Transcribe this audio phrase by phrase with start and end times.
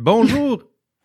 [0.00, 0.62] Bonjour.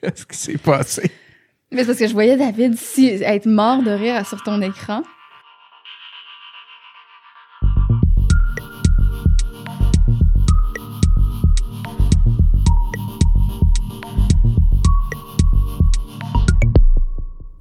[0.00, 1.10] Qu'est-ce qui s'est passé?
[1.70, 5.02] Mais c'est parce que je voyais David si, être mort de rire sur ton écran.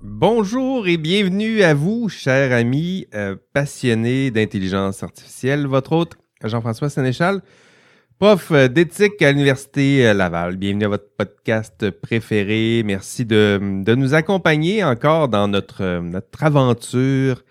[0.02, 5.68] Bonjour et bienvenue à vous, chers amis euh, passionnés d'intelligence artificielle.
[5.68, 6.16] Votre hôte,
[6.48, 7.42] Jean-François Sénéchal,
[8.20, 10.58] prof euh, d'éthique à l'Université euh, Laval.
[10.58, 12.84] Bienvenue à votre podcast préféré.
[12.86, 17.44] Merci de, nous accompagner encore dans notre, notre aventure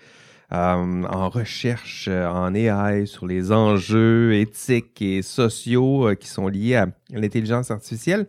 [0.51, 7.73] en recherche en AI sur les enjeux éthiques et sociaux qui sont liés à l'intelligence
[7.73, 8.27] artificielle.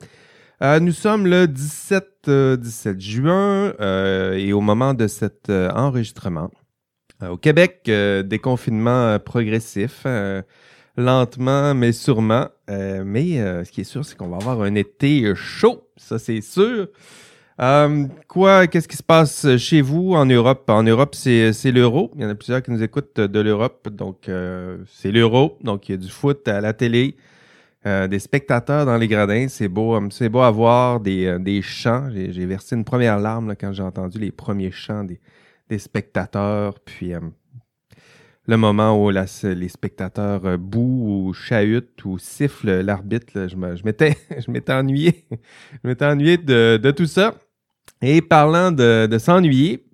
[0.62, 6.50] Euh, nous sommes le 17, 17 euh, juin euh, et au moment de cet enregistrement,
[7.22, 7.90] au Québec,
[8.26, 10.06] déconfinement progressif,
[10.98, 12.50] lentement mais sûrement.
[12.68, 16.88] mais ce qui est sûr, c'est qu'on va avoir un été chaud, ça c'est sûr.
[18.28, 20.70] quoi, qu'est-ce qui se passe chez vous en Europe?
[20.70, 22.12] En Europe, c'est, l'euro.
[22.16, 24.30] Il y en a plusieurs qui nous écoutent de l'Europe, donc
[24.88, 25.58] c'est l'euro.
[25.64, 27.16] Donc il y a du foot à la télé.
[27.86, 31.38] Euh, des spectateurs dans les gradins, c'est beau, euh, c'est beau à voir des, euh,
[31.38, 32.10] des chants.
[32.10, 35.20] J'ai versé une première larme quand j'ai entendu les premiers chants des,
[35.70, 37.14] des spectateurs, puis
[38.48, 45.26] le moment où les spectateurs bouent ou chahutent ou sifflent l'arbitre, je m'étais ennuyé,
[45.84, 47.36] je ennuyé de, tout ça.
[48.02, 49.86] Et parlant de, s'ennuyer,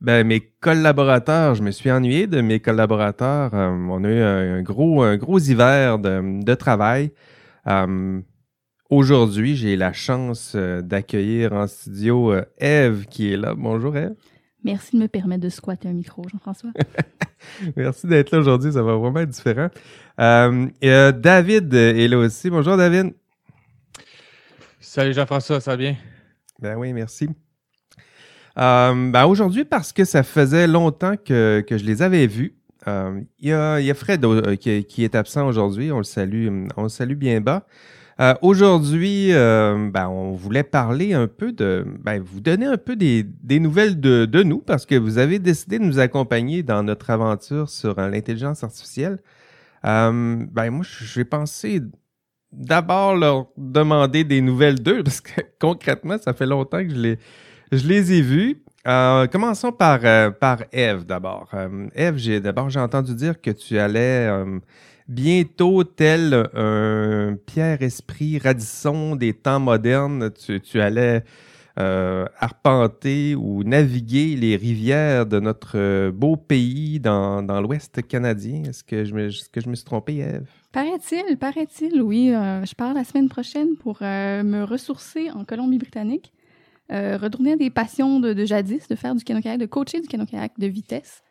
[0.00, 3.54] ben, mes collaborateurs, je me suis ennuyé de mes collaborateurs.
[3.54, 7.12] Euh, on a eu un, gros, hiver de, travail.
[7.66, 8.20] Euh,
[8.90, 13.54] aujourd'hui, j'ai la chance euh, d'accueillir en studio Eve qui est là.
[13.54, 14.14] Bonjour Eve.
[14.64, 16.70] Merci de me permettre de squatter un micro, Jean-François.
[17.76, 19.68] Merci d'être là aujourd'hui, ça va vraiment être différent.
[20.18, 22.50] et, David est là aussi.
[22.50, 23.12] Bonjour David.
[24.80, 25.96] Salut Jean-François, ça va bien?
[26.60, 27.28] Ben oui, merci.
[28.58, 32.54] Euh, ben aujourd'hui, parce que ça faisait longtemps que, que je les avais vus,
[32.86, 35.92] euh, il, y a, y a Fred euh, qui, qui, est absent aujourd'hui.
[35.92, 37.66] On le salue, on le salue bien bas.
[38.22, 43.26] Euh, aujourd'hui, ben, on voulait parler un peu de, ben, vous donner un peu des,
[43.58, 48.00] nouvelles de, nous parce que vous avez décidé de nous accompagner dans notre aventure sur
[48.00, 49.18] l'intelligence artificielle.
[49.82, 51.82] ben moi, je vais penser
[52.52, 56.94] d'abord leur demander des nouvelles d'eux parce que concrètement, ça fait longtemps que
[57.72, 58.62] je les ai vus.
[58.86, 60.30] Euh, commençons par, euh,
[60.72, 61.48] Eve d'abord.
[61.54, 64.58] Euh, Eve, j'ai d'abord j'ai entendu dire que tu allais euh,
[65.08, 71.24] bientôt, tel un Pierre-Esprit Radisson des temps modernes, tu, allais
[71.76, 78.64] arpenter ou naviguer les rivières de notre beau pays dans, l'Ouest canadien.
[78.64, 80.48] Est-ce que, je me, suis trompé, Eve?
[80.72, 82.28] Paraît-il, paraît-il, oui.
[82.28, 86.32] je pars la semaine prochaine pour me ressourcer en Colombie-Britannique.
[86.92, 90.58] Euh, retourner à des passions de, jadis, de faire du canoë-kayak, de coacher du canoë-kayak
[90.58, 91.22] de vitesse.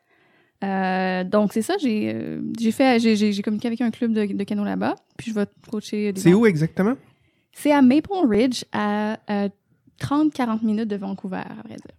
[0.64, 4.44] Euh, donc c'est ça, j'ai euh, j'ai fait j'ai communiqué avec un club de, de
[4.44, 6.14] canot là-bas, puis je vais coacher.
[6.16, 6.96] C'est où exactement?
[7.54, 9.18] C'est à Maple Ridge, à
[10.00, 11.96] 30-40 minutes de Vancouver, à vrai dire.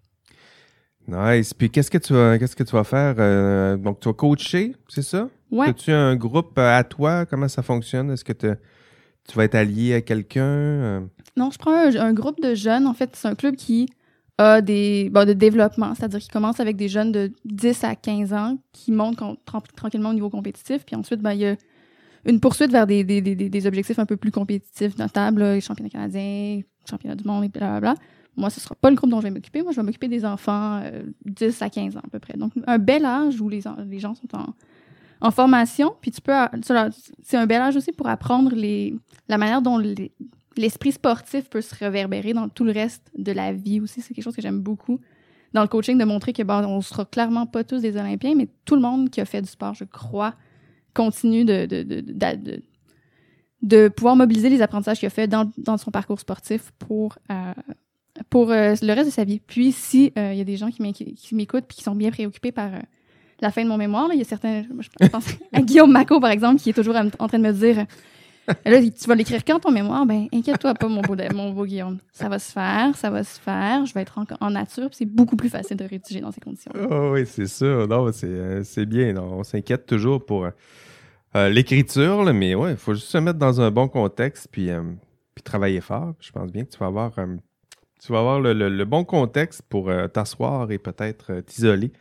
[1.09, 1.53] Nice.
[1.53, 5.03] Puis qu'est-ce que tu vas qu'est-ce que tu vas faire Donc tu vas coacher, c'est
[5.03, 5.28] ça?
[5.51, 5.69] Ouais.
[5.69, 7.27] As-tu un groupe à toi?
[7.27, 8.11] Comment ça fonctionne?
[8.11, 8.47] Est-ce que tu
[9.28, 10.43] tu vas être allié à quelqu'un?
[10.43, 11.01] Euh?
[11.37, 12.87] Non, je prends un, groupe de jeunes.
[12.87, 13.89] En fait, c'est un club qui
[14.38, 18.32] a des bon, de développement, c'est-à-dire qu'il commence avec des jeunes de 10 à 15
[18.32, 19.20] ans qui montent
[19.76, 20.84] tranquillement au niveau compétitif.
[20.84, 21.56] Puis ensuite, ben, il y a
[22.25, 25.91] une poursuite vers des, des, des, des objectifs un peu plus compétitifs, notables, les championnats
[25.91, 27.94] canadiens, championnats du monde, et blablabla.
[28.37, 29.62] Moi, ce sera pas le groupe dont je vais m'occuper.
[29.62, 32.34] Moi, je vais m'occuper des enfants euh, 10 à 15 ans à peu près.
[32.34, 36.32] Donc, un bel âge où les, les gens sont en, formation, puis tu peux,
[37.22, 38.92] c'est un bel âge aussi pour apprendre les,
[39.28, 39.78] la manière dont
[40.57, 44.01] l'esprit sportif peut se réverbérer dans tout le reste de la vie aussi.
[44.01, 45.01] C'est quelque chose que j'aime beaucoup
[45.53, 48.49] dans le coaching, de montrer que bon, on sera clairement pas tous des Olympiens, mais
[48.65, 50.35] tout le monde qui a fait du sport, je crois,
[50.95, 52.63] continue de, de, de,
[53.63, 57.53] de, pouvoir mobiliser les apprentissages qu'il a fait dans, dans son parcours sportif pour, euh,
[58.31, 59.41] pour euh, le reste de sa vie.
[59.41, 62.53] Puis, si euh, il y a des gens qui m'écoutent et qui sont bien préoccupés
[62.53, 62.71] par
[63.41, 64.09] la fin de mon mémoire.
[64.09, 64.15] Là.
[64.15, 67.28] Il y a certains, je pense à Guillaume Maco, par exemple, qui est toujours en
[67.28, 67.84] train de me dire
[68.65, 70.04] Là, tu vas l'écrire quand ton mémoire?
[70.06, 71.03] Ben, inquiète-toi pas, mon
[71.53, 71.98] beau, Guillaume.
[72.12, 73.86] Ça va se faire, ça va se faire.
[73.86, 76.72] Je vais être en, nature, c'est beaucoup plus facile de rédiger dans ces conditions.
[76.74, 77.86] Oh, oui, c'est sûr.
[77.86, 79.16] Non, c'est, euh, bien.
[79.16, 80.48] on s'inquiète toujours pour
[81.36, 84.83] euh, l'écriture, mais ouais, il faut juste se mettre dans un bon contexte puis, euh,
[85.34, 86.15] puis travailler fort.
[86.21, 87.12] Je pense bien que tu vas avoir,
[88.04, 91.92] tu vas avoir le, le, bon contexte pour t'asseoir et peut-être t'isoler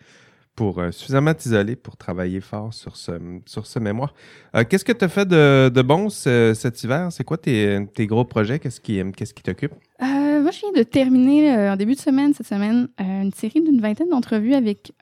[0.70, 3.12] euh, suffisamment t'isoler pour travailler fort sur ce,
[3.46, 4.14] sur ce mémoire.
[4.56, 7.12] Euh, qu'est-ce que tu as fait de, de bon ce- cet hiver?
[7.12, 8.60] C'est quoi tes, tes gros projets?
[8.60, 9.74] Qu'est-ce qui qu'est-ce qui t'occupe?
[10.02, 13.82] Euh, moi, je viens de terminer en début de semaine, cette semaine, une série d'une
[13.82, 14.94] vingtaine d'entrevues avec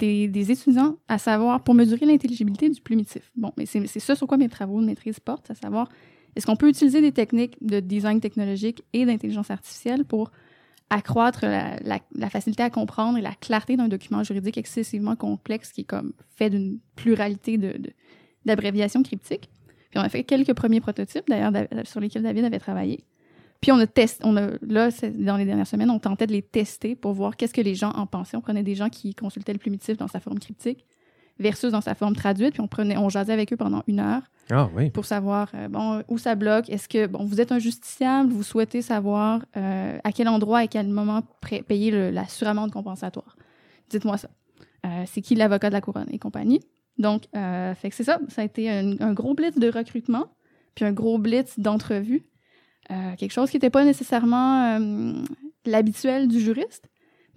[0.00, 3.30] des, des étudiants, à savoir pour mesurer l'intelligibilité du plumitif.
[3.36, 5.88] Bon, mais c'est c'est ça sur quoi mes travaux de maîtrise portent, à savoir
[6.34, 10.30] est-ce qu'on peut utiliser des techniques de design technologique et d'intelligence artificielle pour
[10.90, 15.84] accroître la, facilité à comprendre et la clarté d'un document juridique excessivement complexe qui est
[15.84, 17.92] comme fait d'une pluralité de- de-
[18.46, 19.50] d'abréviations cryptiques.
[19.90, 23.04] Puis on a fait quelques premiers prototypes, d'ailleurs, Dav- sur lesquels David avait travaillé.
[23.60, 24.88] Puis on a testé, on a, là,
[25.18, 27.90] dans les dernières semaines, on tentait de les tester pour voir qu'est-ce que les gens
[27.90, 28.36] en pensaient.
[28.36, 30.84] On prenait des gens qui consultaient le plumitif dans sa forme cryptique
[31.38, 34.22] versus dans sa forme traduite, puis on prenait, on jasait avec eux pendant une heure
[34.50, 34.90] Ah oui.
[34.90, 36.68] pour savoir euh, bon où ça bloque.
[36.68, 40.64] Est-ce que bon vous êtes un justiciable, vous souhaitez savoir euh, à quel endroit et
[40.64, 41.22] à quel moment
[41.66, 43.36] payer le- la suramende compensatoire?
[43.90, 44.28] Dites-moi ça.
[44.86, 46.60] Euh, c'est qui l'avocat de la couronne et compagnie?
[46.98, 48.18] Donc, fait que c'est ça.
[48.28, 50.26] Ça a été un, un gros blitz de recrutement,
[50.74, 52.24] puis un gros blitz d'entrevue.
[53.18, 54.78] Quelque chose qui n'était pas nécessairement
[55.64, 56.88] l'habituel du juriste,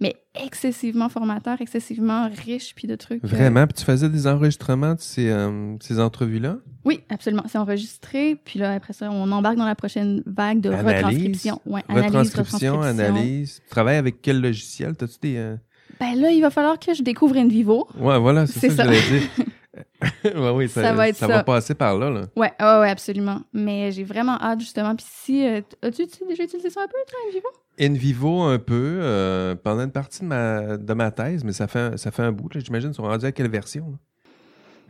[0.02, 3.22] mais excessivement formateur, excessivement riche, puis de trucs.
[3.24, 3.66] euh, Vraiment?
[3.66, 6.56] Puis tu faisais des enregistrements de ces, euh, ces entrevues-là?
[6.84, 7.44] oui, absolument.
[7.48, 8.36] C'est enregistré.
[8.44, 10.96] Puis là, après ça, on embarque dans la prochaine vague de Analyse.
[10.96, 11.60] retranscription.
[11.64, 12.82] Ouais, analyse, Retranscription, retranscription.
[12.82, 13.60] analyse.
[13.64, 14.96] Tu travailles avec quel logiciel?
[14.96, 15.36] T'as-tu des.
[15.36, 15.56] euh,
[16.00, 17.86] Ben là, il va falloir que je découvre Envivo.
[17.98, 19.22] Ouais, voilà, c'est ça, que j'allais dire.
[20.24, 21.32] ouais, oui, ça, Ça va être ça ça.
[21.36, 22.22] va passer par là, là.
[22.36, 23.40] Ouais, ouais, ouais, absolument.
[23.52, 24.94] Mais j'ai vraiment hâte, justement.
[24.94, 25.46] Puis si...
[25.46, 27.46] euh, As-tu tu- déjà utilisé ça un peu, toi, Envivo?
[27.80, 31.66] In vivo un peu euh, pendant une partie de ma, de ma thèse, mais ça
[31.68, 32.50] fait, un- ça fait un bout.
[32.54, 33.98] J'imagine qu'ils sont rendus à quelle version?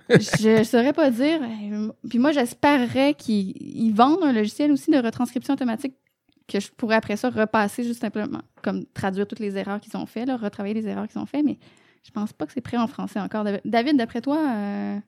[0.09, 1.41] je saurais pas dire.
[2.09, 5.95] Puis moi, j'espérerais qu'ils ils vendent un logiciel aussi de retranscription automatique
[6.49, 10.07] que je pourrais après ça repasser juste simplement, comme traduire toutes les erreurs qu'ils ont
[10.07, 11.57] fait, là, retravailler les erreurs qu'ils ont fait, mais
[12.05, 13.45] je pense pas que c'est prêt en français encore.
[13.65, 14.99] David- d'après toi, euh,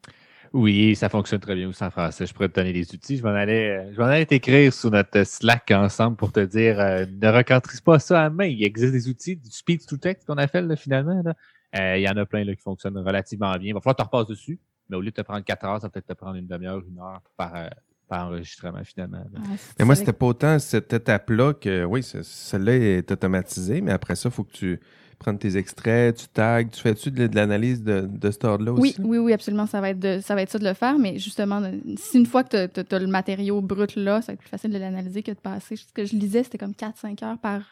[0.53, 2.27] Oui, ça fonctionne très bien aussi en français.
[2.27, 3.17] Je pourrais te donner des outils.
[3.17, 6.79] Je m'en allais, euh, je m'en allais t'écrire sur notre Slack ensemble pour te dire
[6.79, 8.45] euh, ne recantrise pas ça à main.
[8.47, 11.21] Il existe des outils, du speech to text qu'on appelle là, finalement.
[11.25, 11.35] là.
[11.77, 13.71] Euh, il y en a plein là, qui fonctionnent relativement bien.
[13.71, 15.81] Il va falloir que tu repasses dessus, mais au lieu de te prendre quatre heures,
[15.81, 17.67] ça va peut-être te prendre une demi-heure, une heure par, euh,
[18.07, 19.25] par enregistrement finalement.
[19.37, 19.41] ah,
[19.81, 24.15] Mais moi, c'était pas autant cette étape-là que, oui, ce- celle-là est automatisée, mais après
[24.15, 24.79] ça, il faut que tu
[25.25, 28.91] prennes tes extraits, tu tags, tu fais-tu de, de l'analyse de, de cet ordre-là Oui,
[28.91, 29.01] aussi?
[29.03, 29.67] oui, oui, absolument.
[29.67, 31.63] Ça va être, de, ça va être ça de le faire, mais justement,
[31.97, 34.71] si une fois que tu as, le matériau brut là, ça va être plus facile
[34.73, 35.77] de l'analyser que de passer.
[35.77, 37.63] Ce que je lisais, c'était comme 4-5 heures par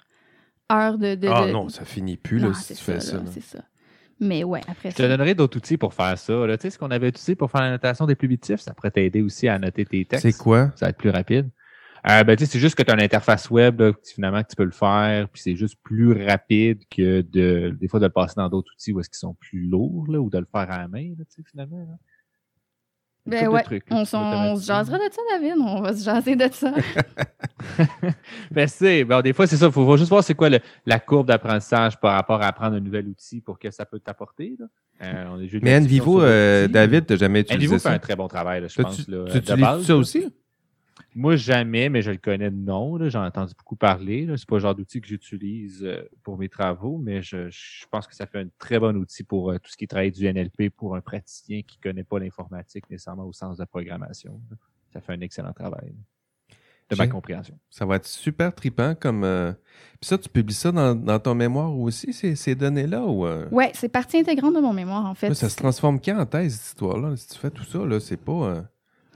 [0.73, 1.15] heure de.
[1.15, 3.23] de Ah non, ça finit plus là, Non, si tu fais ça.
[3.33, 3.59] C'est ça.
[4.21, 6.47] Mais ouais, après Je te donnerai d'autres outils pour faire ça.
[6.47, 6.57] là.
[6.57, 9.21] Tu sais, ce qu'on avait utilisé pour faire la notation des plumitifs, ça pourrait t'aider
[9.21, 10.23] aussi à noter tes textes.
[10.23, 10.71] C'est quoi?
[10.77, 11.49] Ça va être plus rapide.
[12.09, 14.43] Euh, ben, tu sais, c'est juste que tu as une interface web, là, que finalement,
[14.43, 18.07] que tu peux le faire, puis c'est juste plus rapide que de, des fois, de
[18.07, 20.47] le passer dans d'autres outils où est-ce qu'ils sont plus lourds, là, ou de le
[20.51, 21.79] faire à la main, là, tu sais, finalement.
[21.79, 21.97] là.
[23.25, 24.05] Une Ben couple de ouais, trucs, là, on,
[24.57, 25.55] se jasera de ça, David.
[25.61, 26.75] On va se jaser de ça.
[28.51, 29.67] Ben, c'est, ben, des fois, c'est ça.
[29.67, 32.75] Il faut, faut juste voir c'est quoi le- la courbe d'apprentissage par rapport à apprendre
[32.77, 34.57] un nouvel outil pour que ça peut t'apporter.
[34.59, 34.67] Là.
[35.03, 36.67] Euh, on est juste Mais Envivo, euh.
[36.67, 37.93] David, t'as jamais utilisé Envivo fait ça?
[37.93, 39.05] un très bon travail, là, je pense.
[39.05, 39.99] tu là, tu de utilises base, ça là.
[39.99, 40.35] aussi?
[41.15, 42.97] Moi, jamais, mais je le connais de nom.
[42.97, 43.09] là.
[43.09, 44.25] J'en ai entendu beaucoup parler.
[44.27, 44.37] là.
[44.37, 48.07] C'est pas le genre d'outil que j'utilise euh, pour mes travaux, mais je, je pense
[48.07, 50.25] que ça fait un très bon outil pour euh, tout ce qui est travail du
[50.33, 54.41] NLP pour un praticien qui connaît pas l'informatique nécessairement au sens de programmation.
[54.51, 54.57] là.
[54.93, 56.57] Ça fait un excellent travail là,
[56.91, 57.59] de ma compréhension.
[57.71, 59.25] Ça va être super trippant comme.
[59.25, 59.53] euh,
[60.01, 63.03] Puis ça, tu publies ça dans, dans ton mémoire aussi, ces, ces données-là?
[63.07, 65.29] Ou, euh, ouais, c'est partie intégrante de mon mémoire, en fait.
[65.29, 67.17] là, ça se transforme quand en thèse, cette histoire-là?
[67.17, 68.65] Si tu fais tout ça, là, c'est pas.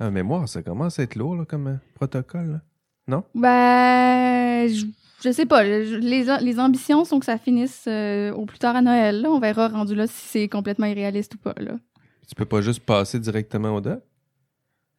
[0.01, 2.61] Euh, un mémoire, ça commence à être lourd là, comme euh, protocole.
[3.09, 3.23] là.
[3.35, 4.85] Ben, je,
[5.25, 5.65] je sais pas.
[5.65, 9.23] Je- Les, les ambitions sont que ça finisse euh, au plus tard à Noël.
[9.23, 9.31] là.
[9.31, 11.55] On verra rendu là si c'est complètement irréaliste ou pas.
[11.59, 11.73] Là.
[12.29, 14.01] Tu peux pas juste passer directement au doc?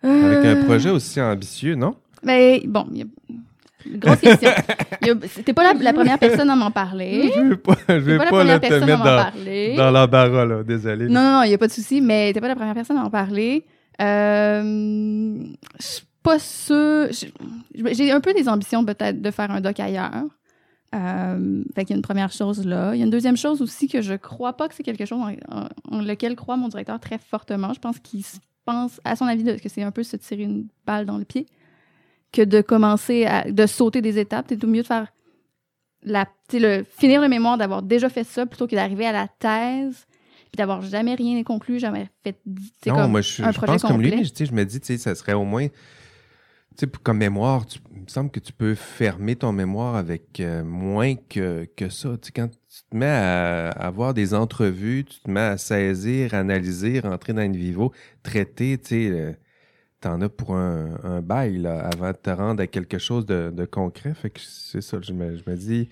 [0.04, 1.96] Avec un Euh, projet aussi ambitieux, non?
[2.24, 4.50] Mais bon, il y a- grosse question.
[5.02, 7.32] Il y a- T'es pas la, la première personne à m'en parler.
[7.36, 9.24] Je veux pas, je T'es veux pas la première te personne à mettre m'en dans,
[9.24, 9.76] parler.
[9.76, 10.64] dans l'embarras, là.
[10.64, 11.08] Désolé.
[11.08, 12.98] Non, non, non, il n'y a pas de souci, mais t'es pas la première personne
[12.98, 13.64] à en parler.
[14.02, 15.38] Euh,
[15.80, 17.08] je suis pas sûre.
[17.74, 20.26] J'ai un peu des ambitions peut-être de faire un doc ailleurs.
[20.96, 22.94] Euh, fait qu'il y a une première chose là.
[22.94, 25.20] Il y a une deuxième chose aussi que je crois pas que c'est quelque chose
[25.50, 27.74] en, lequel croit mon directeur très fortement.
[27.74, 28.24] Je pense qu'il
[28.66, 31.46] pense, à son avis, que c'est un peu se tirer une balle dans le pied
[32.32, 34.46] que de commencer à de sauter des étapes.
[34.50, 35.08] C'est tout mieux de faire
[36.04, 40.06] la, finir le mémoire, d'avoir déjà fait ça plutôt que d'arriver à la thèse
[40.52, 42.38] puis d'avoir jamais rien conclu, jamais fait
[42.86, 44.88] Non, comme moi, je, un je projet pense comme lui, je, je me dis, tu
[44.88, 48.54] sais, ça serait au moins Tu sais, comme mémoire, tu, il me semble que tu
[48.54, 52.10] peux fermer ton mémoire avec euh, moins que, que ça.
[52.36, 57.00] Quand tu te mets à, à avoir des entrevues, tu te mets à saisir, analyser,
[57.00, 57.92] rentrer dans une vivo,
[58.24, 59.34] traiter, tu sais, euh,
[60.00, 63.52] t'en as pour un, un bail là, avant de te rendre à quelque chose de,
[63.52, 64.14] de concret.
[64.14, 65.90] Fait que c'est ça, je me, je me dis,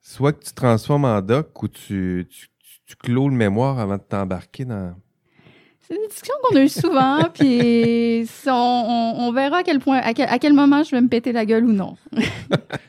[0.00, 2.48] soit que tu te transformes en doc ou tu, tu,
[2.96, 4.94] tu, clôt le mémoire avant de t'embarquer dans...
[5.80, 9.98] C'est des discussions qu'on a eues souvent, puis on, on, on verra à quel point,
[9.98, 11.96] à quel, à quel moment je vais me péter la gueule ou non.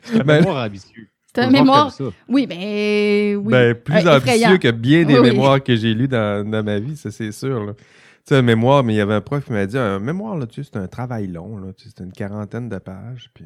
[0.03, 1.07] C'est un Ben- mémoire ambitieux.
[1.35, 1.91] C'est un mémoire.
[2.29, 3.51] Oui, mais oui.
[3.51, 4.57] Ben, plus Euh, ambitieux effrayant.
[4.59, 5.29] que bien des Oui, oui.
[5.31, 7.63] mémoires que j'ai lus dans, dans ma vie, ça c'est sûr.
[7.65, 7.73] là.
[7.73, 7.81] Tu
[8.25, 10.45] sais, un mémoire, mais il y avait un prof qui m'a dit un mémoire, là,
[10.45, 13.31] tu sais, c'est un travail long, là, tu sais, c'est une quarantaine de pages.
[13.33, 13.45] Puis...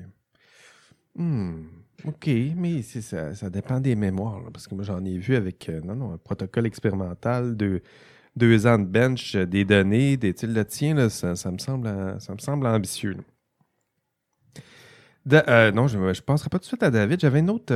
[1.15, 1.63] Hmm,
[2.05, 5.95] OK, mais ça, dépend des mémoires, parce que moi j'en ai vu avec euh, non,
[5.95, 7.81] non, un protocole expérimental de
[8.35, 11.87] deux ans de bench, euh, des données, des le tien, là, ça, ça me semble
[11.87, 13.17] euh, ça me semble ambitieux.
[15.73, 17.19] non, je ne passerai pas tout de suite à David.
[17.19, 17.73] J'avais une autre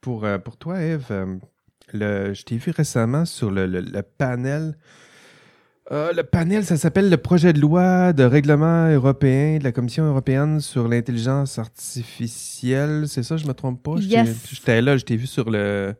[0.00, 1.38] pour, pour toi, Eve.
[1.92, 4.76] Je t'ai vu récemment sur le- le panel.
[5.90, 10.04] Euh, le panel, ça s'appelle le projet de loi de règlement européen de la Commission
[10.04, 13.04] européenne sur l'intelligence artificielle.
[13.08, 13.96] C'est ça, je me trompe pas?
[13.98, 14.46] Yes.
[14.50, 15.94] J'étais là, je t'ai vu sur le,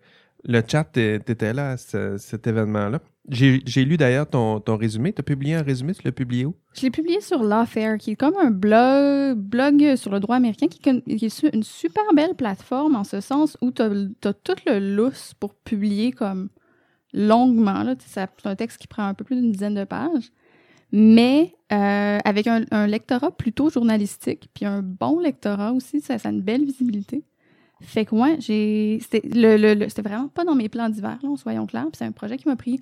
[0.44, 3.00] le chat, t'é- t'étais là à ce- cet événement-là.
[3.28, 5.12] J'ai j'ai lu d'ailleurs ton, ton résumé.
[5.12, 6.54] Tu as publié un résumé, tu l'as publié où?
[6.74, 10.66] Je l'ai publié sur Lawfare, qui est comme un blog, blog sur le droit américain,
[10.66, 10.80] qui,
[11.26, 15.54] est une super belle plateforme en ce sens où tu as, tout le lousse pour
[15.54, 16.48] publier comme
[17.12, 17.84] longuement.
[17.98, 20.32] C'est un texte qui prend un peu plus d'une dizaine de pages,
[20.92, 26.42] mais euh, avec un, lectorat plutôt journalistique, puis un bon lectorat aussi, ça, a une
[26.42, 27.24] belle visibilité.
[27.80, 31.88] Fait que ouais, j'ai c'était vraiment pas dans mes plans d'hiver, soyons clairs.
[31.94, 32.80] C'est un projet qui m'a pris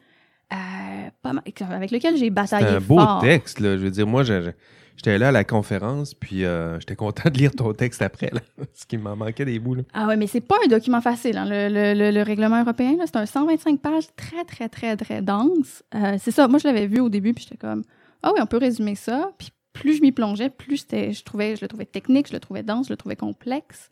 [0.53, 3.21] avec lequel j'ai C'est bataillé un beau fort.
[3.21, 3.77] texte, là.
[3.77, 7.53] Je veux dire, moi, j'étais là à la conférence, puis euh, j'étais content de lire
[7.53, 8.41] ton texte après, là.
[8.57, 9.83] Parce qu'il m'en manquait des bouts, là.
[9.93, 11.37] Ah ouais, mais c'est pas un document facile.
[11.39, 11.47] hein.
[11.49, 15.83] Le, le- le- le règlement européen, c'est un 125 pages très, très, très, très dense.
[15.95, 16.49] Euh, c'est ça.
[16.49, 17.83] Moi, je l'avais vu au début, puis j'étais comme,
[18.23, 19.31] ah oui, on peut résumer ça.
[19.39, 22.63] Puis plus je m'y plongeais, plus je trouvais, je le trouvais technique, je le trouvais
[22.63, 23.89] dense, je le trouvais complexe.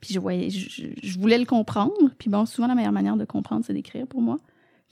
[0.00, 1.94] Puis je voyais, je voulais le comprendre.
[2.18, 4.36] Puis bon, souvent la meilleure manière de comprendre, c'est d'écrire pour moi.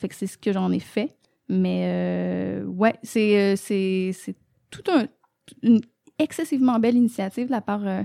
[0.01, 1.15] Fait que c'est ce que j'en ai fait.
[1.49, 4.37] Mais euh, ouais, c'est, euh, c'est, c'est
[4.71, 5.07] tout un,
[5.63, 5.81] une
[6.19, 8.03] excessivement belle initiative de la part euh,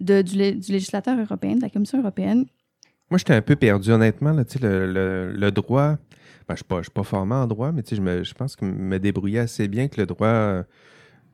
[0.00, 2.44] de- du, lé- du législateur européen, de la Commission européenne.
[3.10, 4.44] Moi, j'étais un peu perdu, honnêtement, là.
[4.60, 5.96] Le, le- le droit...
[6.48, 8.98] Ben, je je suis pas formé en droit, mais je, me- je pense que me
[8.98, 10.62] débrouiller assez bien que le droit...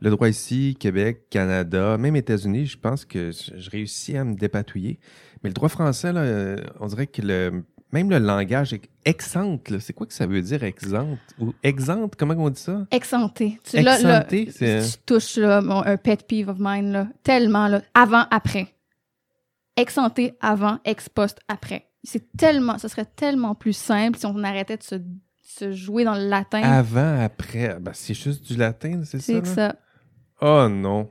[0.00, 4.34] Le droit ici, Québec, Canada, même États-Unis, je pense que je, je réussis à me
[4.34, 4.98] dépatouiller.
[5.42, 7.64] Mais le droit français, là, on dirait que le,
[7.96, 11.20] même le langage ex- exempte, c'est quoi que ça veut dire exempte?
[11.38, 12.86] Ou exempte, comment on dit ça?
[12.90, 13.58] Exsanté.
[13.64, 17.82] Tu, là, là, tu touches là, mon- un pet peeve of mine, là, tellement, là,
[17.94, 18.74] avant, après.
[19.76, 21.88] Exsanté, avant, ex post, après.
[22.02, 24.94] C'est tellement, ce serait tellement plus simple si on arrêtait de se,
[25.42, 26.60] se jouer dans le latin.
[26.62, 29.32] Avant, après, ben, c'est juste du latin, c'est ça?
[29.32, 29.76] c'est ça.
[30.40, 31.10] Oh non.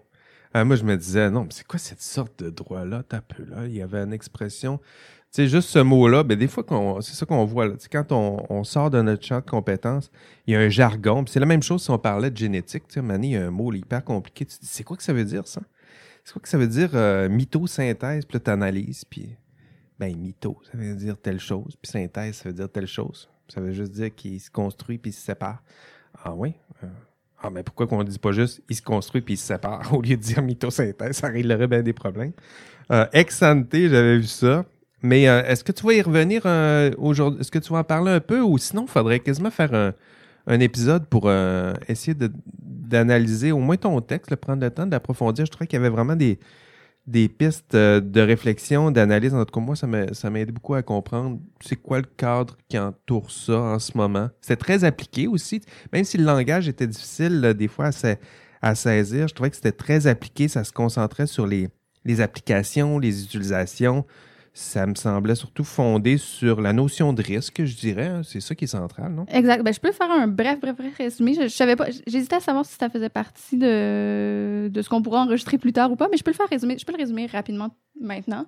[0.54, 3.04] Ah, moi, je me disais, non, mais c'est quoi cette sorte de droit-là?
[3.08, 3.66] T'as peu là.
[3.66, 4.80] Il y avait une expression.
[5.36, 6.64] Sais, juste ce mot-là, ben, des fois,
[7.02, 7.68] c'est ça qu'on voit.
[7.68, 7.74] Là.
[7.92, 10.10] Quand on, on sort de notre champ de compétences,
[10.48, 11.26] il y a un jargon.
[11.28, 12.88] C'est la même chose si on parlait de génétique.
[12.88, 14.46] Tu sais, il y a un mot là, hyper compliqué.
[14.46, 15.60] Tu dis, c'est quoi que ça veut dire, ça?
[16.24, 18.24] C'est quoi que ça veut dire euh, mythosynthèse?
[18.24, 19.36] Puis là, t'analyses, puis
[20.00, 21.76] ben, mytho, ça veut dire telle chose.
[21.82, 23.30] Puis synthèse, ça veut dire telle chose.
[23.50, 25.62] Ça veut juste dire qu'il se construit puis il se sépare.
[26.24, 26.54] Ah oui?
[26.82, 26.88] Euh,
[27.44, 29.94] ah, mais pourquoi qu'on ne dit pas juste il se construit puis il se sépare
[29.94, 31.18] au lieu de dire mythosynthèse?
[31.18, 32.32] Ça réglerait bien des problèmes.
[32.90, 34.64] Euh, ex ante, j'avais vu ça.
[35.06, 37.40] Mais euh, est-ce que tu vas y revenir euh, aujourd'hui?
[37.40, 38.42] Est-ce que tu vas en parler un peu?
[38.42, 39.94] Ou sinon, il faudrait quasiment faire
[40.48, 42.18] un, épisode pour euh, essayer
[42.60, 45.46] d'analyser au moins ton texte, le prendre le temps d'approfondir.
[45.46, 46.40] Je trouvais qu'il y avait vraiment des,
[47.30, 49.36] pistes de réflexion, d'analyse.
[49.36, 52.80] En tout cas, moi, ça m'a aidé beaucoup à comprendre c'est quoi le cadre qui
[52.80, 54.30] entoure ça en ce moment.
[54.42, 55.62] C'était très appliqué aussi.
[55.94, 58.16] Même si le langage était difficile, des fois, à, sa-
[58.64, 60.48] à saisir, je trouvais que c'était très appliqué.
[60.48, 61.70] Ça se concentrait sur les
[62.22, 64.04] applications, les utilisations.
[64.58, 68.08] Ça me semblait surtout fondé sur la notion de risque, je dirais.
[68.08, 68.22] hein.
[68.24, 69.26] C'est ça qui est central, non?
[69.28, 69.62] Exact.
[69.64, 71.34] Ben, je peux faire un bref, bref, résumé.
[71.34, 75.98] J'hésitais à savoir si ça faisait partie de, ce qu'on pourrait enregistrer plus tard ou
[75.98, 76.48] pas, mais je peux le faire.
[76.50, 78.46] Je peux le résumer rapidement maintenant.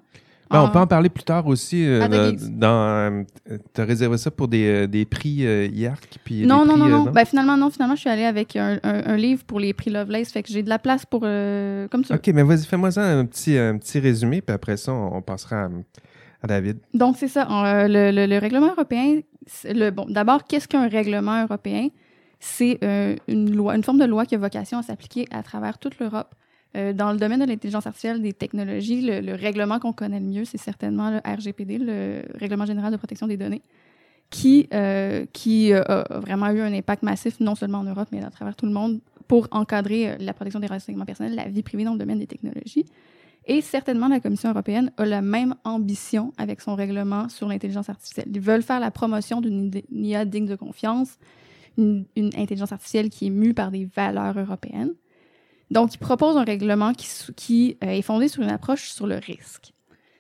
[0.50, 1.86] Ben, on En- peut en parler plus tard aussi.
[1.86, 6.20] euh, À dans- euh, t'as réservé ça pour des, euh, des prix euh, IARC?
[6.24, 7.12] Puis Non, non, prix, non, euh, non?
[7.12, 7.70] Ben, finalement, non.
[7.70, 10.32] Finalement, je suis allée avec un, un- un livre pour les prix Lovelace.
[10.32, 11.22] Fait que j'ai de la place pour.
[11.24, 12.04] euh, comme.
[12.10, 15.22] OK, mais vas-y, fais-moi ça un petit, un petit résumé, puis après ça, on, on
[15.22, 15.70] passera à,
[16.44, 16.78] à David.
[16.94, 17.48] Donc, c'est ça.
[17.50, 19.20] Euh, le, le- le règlement européen,
[19.66, 21.90] le, bon, d'abord, qu'est-ce qu'un règlement européen?
[22.40, 25.80] C'est euh, une loi, une forme de loi qui a vocation à s'appliquer à travers
[25.80, 26.36] toute l'Europe.
[26.76, 30.26] Euh, dans le domaine de l'intelligence artificielle des technologies, le, le règlement qu'on connaît le
[30.26, 33.62] mieux, c'est certainement le RGPD, le Règlement général de protection des données,
[34.30, 38.30] qui, euh, euh, a vraiment eu un impact massif, non seulement en Europe, mais à
[38.30, 41.94] travers tout le monde, pour encadrer la protection des renseignements personnels, la vie privée dans
[41.94, 42.86] le domaine des technologies.
[43.46, 48.28] Et certainement, la Commission européenne a la même ambition avec son règlement sur l'intelligence artificielle.
[48.34, 51.18] Ils veulent faire la promotion d'une IA digne de confiance,
[51.78, 54.94] une intelligence artificielle qui est mue par des valeurs européennes.
[55.72, 59.74] Donc, ils proposent un règlement qui, euh, est fondé sur une approche sur le risque.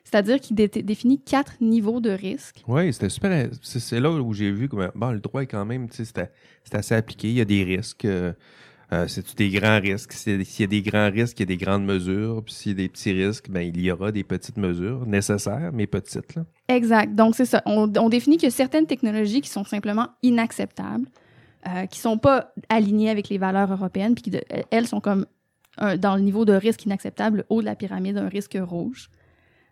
[0.03, 2.63] C'est-à-dire qu'il dé- définit quatre niveaux de risque.
[2.67, 3.49] Oui, c'était super.
[3.61, 6.29] C'est c'est là où j'ai vu que bon, le droit est quand même, c'était
[6.71, 7.27] assez appliqué.
[7.29, 8.05] Il y a des risques.
[8.05, 8.31] Euh,
[8.93, 10.13] euh, C'est-tu des grands risques?
[10.13, 12.41] S'il s'il y a des grands risques, il y a des grandes mesures.
[12.45, 15.71] Puis s'il y a des petits risques, ben, il y aura des petites mesures nécessaires,
[15.73, 16.35] mais petites.
[16.35, 16.45] Là.
[16.69, 17.13] Exact.
[17.13, 17.61] Donc, c'est ça.
[17.65, 21.07] On, on définit que certaines technologies qui sont simplement inacceptables,
[21.67, 25.25] euh, qui sont pas alignées avec les valeurs européennes, puis qui, de- elles, sont comme
[25.77, 29.09] un- dans le niveau de risque inacceptable, le haut de la pyramide, un risque rouge.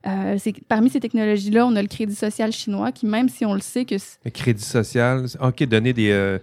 [0.07, 3.53] Euh, c'est- parmi ces technologies-là, on a le crédit social chinois qui, même si on
[3.55, 5.25] le sait que Le crédit social.
[5.41, 6.12] OK, donner des.
[6.12, 6.38] euh,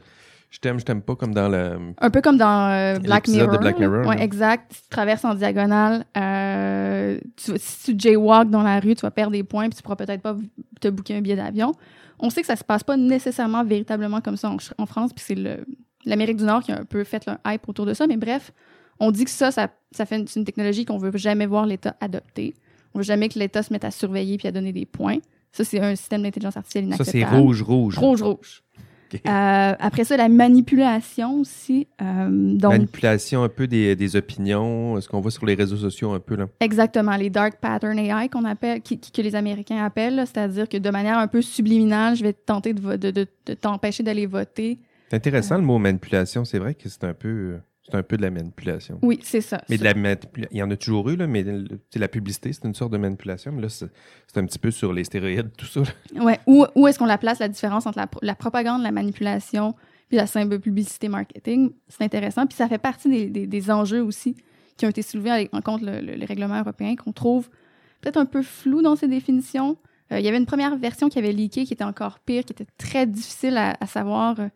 [0.51, 1.79] je t'aime, je t'aime pas, comme dans le.
[1.99, 3.53] un peu comme dans euh, Black Mirror.
[3.53, 4.73] de Black Mirror, Ouais, exact.
[4.73, 9.11] Si tu traverses en diagonale, euh, tu- si tu jaywalk dans la rue, tu vas
[9.11, 10.37] perdre des points, puis tu pourras peut-être pas
[10.81, 11.73] te booker un billet d'avion.
[12.19, 15.25] On sait que ça se passe pas nécessairement véritablement comme ça en, en France, puis
[15.27, 15.65] c'est le-
[16.05, 18.07] l'Amérique du Nord qui a un peu fait un hype autour de ça.
[18.09, 18.53] Mais bref,
[19.01, 21.67] on dit que ça, ça, ça fait une, c'est une technologie qu'on veut jamais voir
[21.67, 22.55] l'État adopter.
[22.95, 25.19] On veut jamais que l'État se mette à surveiller puis à donner des points.
[25.53, 27.43] Ça, c'est un système d'intelligence artificielle Ça, c'est inacceptable.
[27.43, 27.99] rouge, rouge.
[27.99, 28.63] Rouge, rouge.
[29.27, 31.87] Euh, après ça, la manipulation aussi.
[32.01, 36.13] Euh, donc, Manipulation un peu des, des opinions, ce qu'on voit sur les réseaux sociaux
[36.13, 36.35] un peu.
[36.37, 36.47] Là?
[36.61, 40.79] Exactement, les dark pattern AI qu'on appelle, qui, qui- que les Américains appellent, c'est-à-dire que
[40.79, 44.79] de manière un peu subliminale, je vais tenter de, de, de- de t'empêcher d'aller voter.
[45.11, 46.47] C'est intéressant le mot manipulation.
[46.47, 48.99] C'est vrai que c'est un peu, euh, c'est un peu de la manipulation.
[49.03, 49.63] Oui, c'est ça.
[49.69, 51.45] Mais de la manipula- il y en a toujours eu, là, mais
[51.95, 53.51] la publicité, c'est une sorte de manipulation.
[53.53, 53.91] Mais là, c'est
[54.37, 55.81] un petit peu sur les stéroïdes, tout ça.
[56.15, 56.23] là.
[56.25, 56.39] Ouais.
[56.47, 59.75] Où, où est-ce qu'on la place, la différence entre la, la propagande, la manipulation,
[60.09, 61.73] puis la simple publicité marketing?
[61.89, 62.47] C'est intéressant.
[62.47, 64.37] Puis ça fait partie des, des- des enjeux aussi
[64.77, 67.49] qui ont été soulevés avec- en contre le, le- le règlement européen, qu'on trouve
[68.01, 69.77] peut-être un peu flou dans ses définitions.
[70.13, 72.53] Euh, il y avait une première version qui avait leaké, qui était encore pire, qui
[72.53, 74.49] était très difficile à, à savoir euh,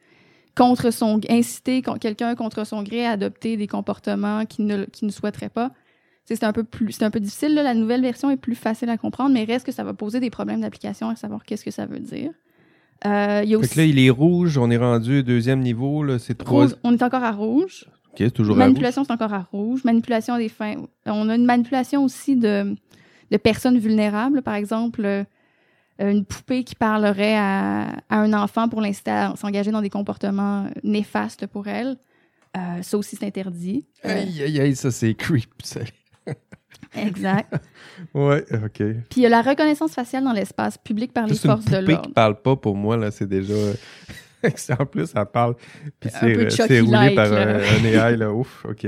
[0.56, 5.12] contre son inciter quelqu'un contre son gré à adopter des comportements qu'il ne, qu'il ne
[5.12, 5.70] souhaiterait pas.
[6.24, 7.54] C'est un peu plus, c'est un peu difficile.
[7.54, 7.62] là.
[7.62, 10.30] La nouvelle version est plus facile à comprendre, mais reste que ça va poser des
[10.30, 12.32] problèmes d'application à savoir qu'est-ce que ça veut dire.
[13.04, 15.22] Euh, il y a Fait aussi que là, il est rouge, on est rendu au
[15.22, 16.62] deuxième niveau, là, c'est trois.
[16.64, 17.84] rouge, on est encore à rouge.
[18.10, 18.56] Ok, c'est toujours.
[18.56, 19.84] Manipulation, c'est encore à rouge.
[19.84, 20.74] Manipulation des fins.
[21.04, 22.74] On a une manipulation aussi de,
[23.30, 24.42] de personnes vulnérables.
[24.42, 25.22] Par exemple, euh,
[25.98, 30.66] une poupée qui parlerait à, à un enfant pour l'inciter à s'engager dans des comportements
[30.82, 31.96] néfastes pour elle.
[32.56, 33.86] Euh, ça aussi, c'est interdit.
[34.04, 35.50] Euh, Aïe, aïe, aïe, ça, c'est creep.
[35.62, 35.80] ça.
[36.94, 37.54] exact.
[38.14, 38.76] Ouais, ok.
[39.08, 41.78] Puis il y a la reconnaissance faciale dans l'espace public par les une forces de
[41.78, 42.08] poupée l'ordre.
[42.08, 43.54] qui parle pas, pour moi, là, c'est déjà...
[44.78, 45.54] en plus, elle parle,
[45.98, 48.32] puis c'est euh, roulé par un, un AI, là.
[48.32, 48.86] Ouf, ok.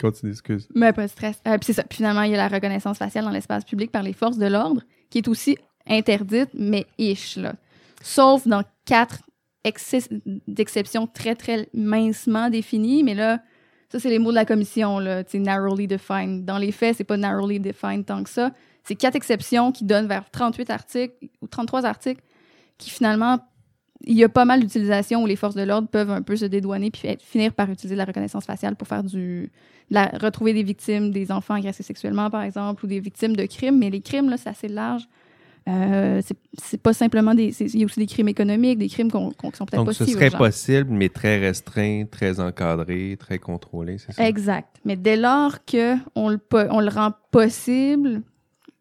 [0.00, 0.66] Continue, excuse.
[0.74, 1.40] Mais pas de stress.
[1.46, 1.84] Euh, puis c'est ça.
[1.84, 4.46] Puis finalement, il y a la reconnaissance faciale dans l'espace public par les forces de
[4.46, 5.56] l'ordre, qui est aussi
[5.90, 7.54] interdite, mais ish, là.
[8.02, 9.20] Sauf dans quatre
[10.48, 13.02] d'exceptions très, très mincement définies.
[13.02, 13.42] Mais là,
[13.90, 15.22] ça, c'est les mots de la commission, là.
[15.24, 16.44] Tu narrowly defined.
[16.46, 18.52] Dans les faits, c'est pas narrowly defined tant que ça.
[18.84, 22.22] C'est quatre exceptions qui donnent vers 38 articles ou 33 articles
[22.78, 23.38] qui finalement
[24.06, 26.46] il y a pas mal d'utilisations où les forces de l'ordre peuvent un peu se
[26.46, 29.52] dédouaner puis finir par utiliser la reconnaissance faciale pour faire du
[29.90, 33.78] retrouver des victimes, des enfants agressés sexuellement, par exemple, ou des victimes de crimes.
[33.78, 35.06] Mais les crimes, là, c'est assez large.
[35.68, 36.20] Euh,
[36.58, 37.48] c'est- pas simplement des.
[37.74, 39.86] Il y a aussi des crimes économiques, des crimes qu'on, qu'on- qui sont peut-être Donc,
[39.88, 40.38] pas ce si serait urgents.
[40.38, 44.26] possible, mais très restreint, très encadré, très contrôlé, c'est ça?
[44.26, 44.76] Exact.
[44.84, 48.22] Mais dès lors que on le, on le rend possible,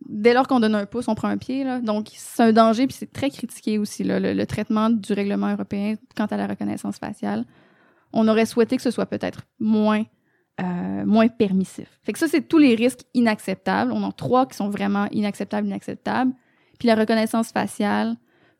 [0.08, 1.64] dès lors qu'on donne un pouce, on prend un pied.
[1.66, 1.80] Là.
[1.82, 5.52] Donc, c'est un danger, puis c'est très critiqué aussi, là, le, le traitement du règlement
[5.52, 7.46] européen quant à la reconnaissance faciale.
[8.14, 10.04] On aurait souhaité que ce soit peut-être moins,
[10.62, 12.00] euh, moins permissif.
[12.04, 13.92] Fait que ça, c'est tous les risques inacceptables.
[13.92, 16.32] On en a trois qui sont vraiment inacceptables, inacceptables.
[16.80, 18.16] Puis la reconnaissance faciale,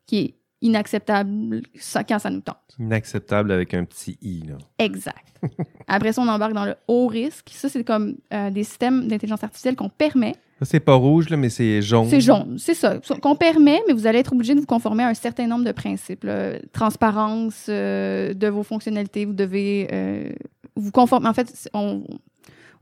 [0.06, 2.56] qui est inacceptable ça- quand ça nous tente.
[2.78, 4.58] Inacceptable avec un petit i, là.
[4.78, 5.26] Exact.
[5.88, 7.48] Après ça, on embarque dans le haut risque.
[7.52, 10.34] Ça, c'est comme euh, des systèmes d'intelligence artificielle qu'on permet.
[10.58, 12.08] Ça, c'est pas rouge, là, mais c'est jaune.
[12.10, 12.98] C'est jaune, c'est ça.
[13.22, 15.72] Qu'on permet, mais vous allez être obligé de vous conformer à un certain nombre de
[15.72, 16.24] principes.
[16.24, 16.58] là.
[16.72, 19.24] Transparence euh, de vos fonctionnalités.
[19.24, 20.30] Vous devez euh,
[20.76, 21.28] vous conformer.
[21.28, 22.04] En fait, on,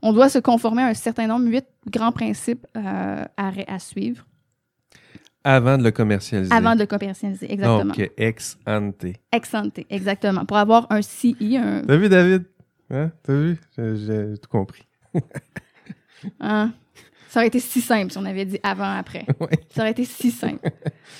[0.01, 4.25] on doit se conformer à un certain nombre, huit grands principes à suivre
[5.43, 6.51] Avant de le commercialiser.
[6.53, 7.51] avant de le commercialiser.
[7.51, 7.85] Exactement.
[7.93, 9.05] Donc, ex ante.
[9.31, 10.45] Ex ante, exactement.
[10.45, 12.43] Pour avoir un CI, un, T'as vu, David?
[12.91, 13.11] Hein?
[13.23, 13.59] T'as vu?
[13.77, 14.83] J'ai tout compris.
[16.39, 16.71] Hein?
[17.29, 19.25] Ça aurait été si simple si on avait dit avant, après.
[19.39, 19.47] Ouais.
[19.69, 20.67] Ça aurait été si simple.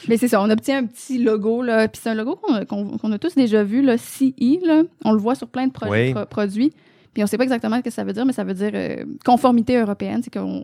[0.07, 1.87] Mais c'est ça, on obtient un petit logo, là.
[1.87, 2.35] Puis c'est un logo
[2.67, 4.83] qu'on a, tous déjà vu, là, CE, là.
[5.05, 6.73] On le voit sur plein de pro- pro- produits.
[7.13, 9.05] Puis on sait pas exactement ce que ça veut dire, mais ça veut dire euh,
[9.23, 10.21] conformité européenne.
[10.23, 10.63] C'est qu'on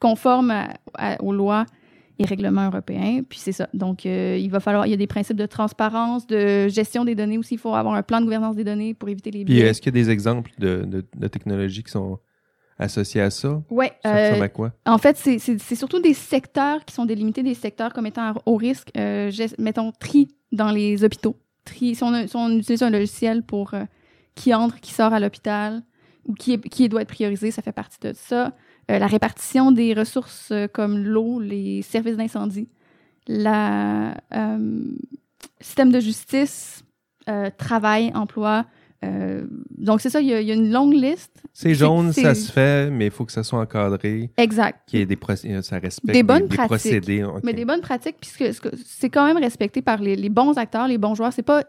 [0.00, 1.66] conforme à- à- aux lois
[2.18, 3.22] et règlements européens.
[3.28, 3.68] Puis c'est ça.
[3.74, 7.14] Donc, euh, il va falloir, il y a des principes de transparence, de gestion des
[7.14, 7.54] données aussi.
[7.54, 9.66] Il faut avoir un plan de gouvernance des données pour éviter les Puis biais.
[9.66, 12.18] est-ce qu'il y a des exemples de, de, de technologies qui sont
[12.78, 13.62] associées à ça?
[14.02, 14.72] Ça euh, à quoi?
[14.86, 15.38] En fait, c'est-
[15.74, 18.90] surtout des secteurs qui sont délimités, des secteurs comme étant haut risque.
[18.96, 21.36] Euh, mettons, tri dans les hôpitaux.
[21.64, 23.84] Tri, si, on a- si on utilise un logiciel pour euh,
[24.34, 25.82] qui entre, qui sort à l'hôpital
[26.26, 28.52] ou qui, est- qui doit être priorisé, ça fait partie de ça.
[28.90, 32.68] Euh, la répartition des ressources euh, comme l'eau, les services d'incendie,
[33.26, 34.84] la euh,
[35.60, 36.84] système de justice,
[37.56, 38.66] travail, emploi.
[39.04, 39.46] Euh,
[39.78, 41.42] donc, c'est ça, il y, a- il y a une longue liste.
[41.52, 44.80] C'est jaune, ça se fait, mais il faut que ça soit encadré, Exact.
[44.86, 45.18] qu'il y ait des
[45.62, 46.66] ça respecte Des bonnes des pratiques.
[46.66, 47.24] procédés.
[47.42, 50.56] Mais des bonnes pratiques, puisque ce que- c'est quand même respecté par les, les bons
[50.58, 51.32] acteurs, les bons joueurs.
[51.32, 51.64] C'est pas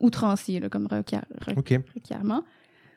[0.00, 1.80] outrancier là, comme requier- re- OK.
[1.94, 2.42] requirement.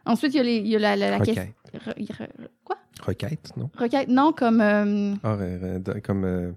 [0.05, 1.47] Ensuite, il y a, les, il y a la, la, la question.
[1.73, 1.93] Requête.
[1.97, 2.27] re- re-
[2.63, 2.77] quoi?
[3.05, 3.69] Requête, non?
[3.77, 5.37] Requête, non, comme euh, Ah,
[6.03, 6.25] comme...
[6.25, 6.51] euh,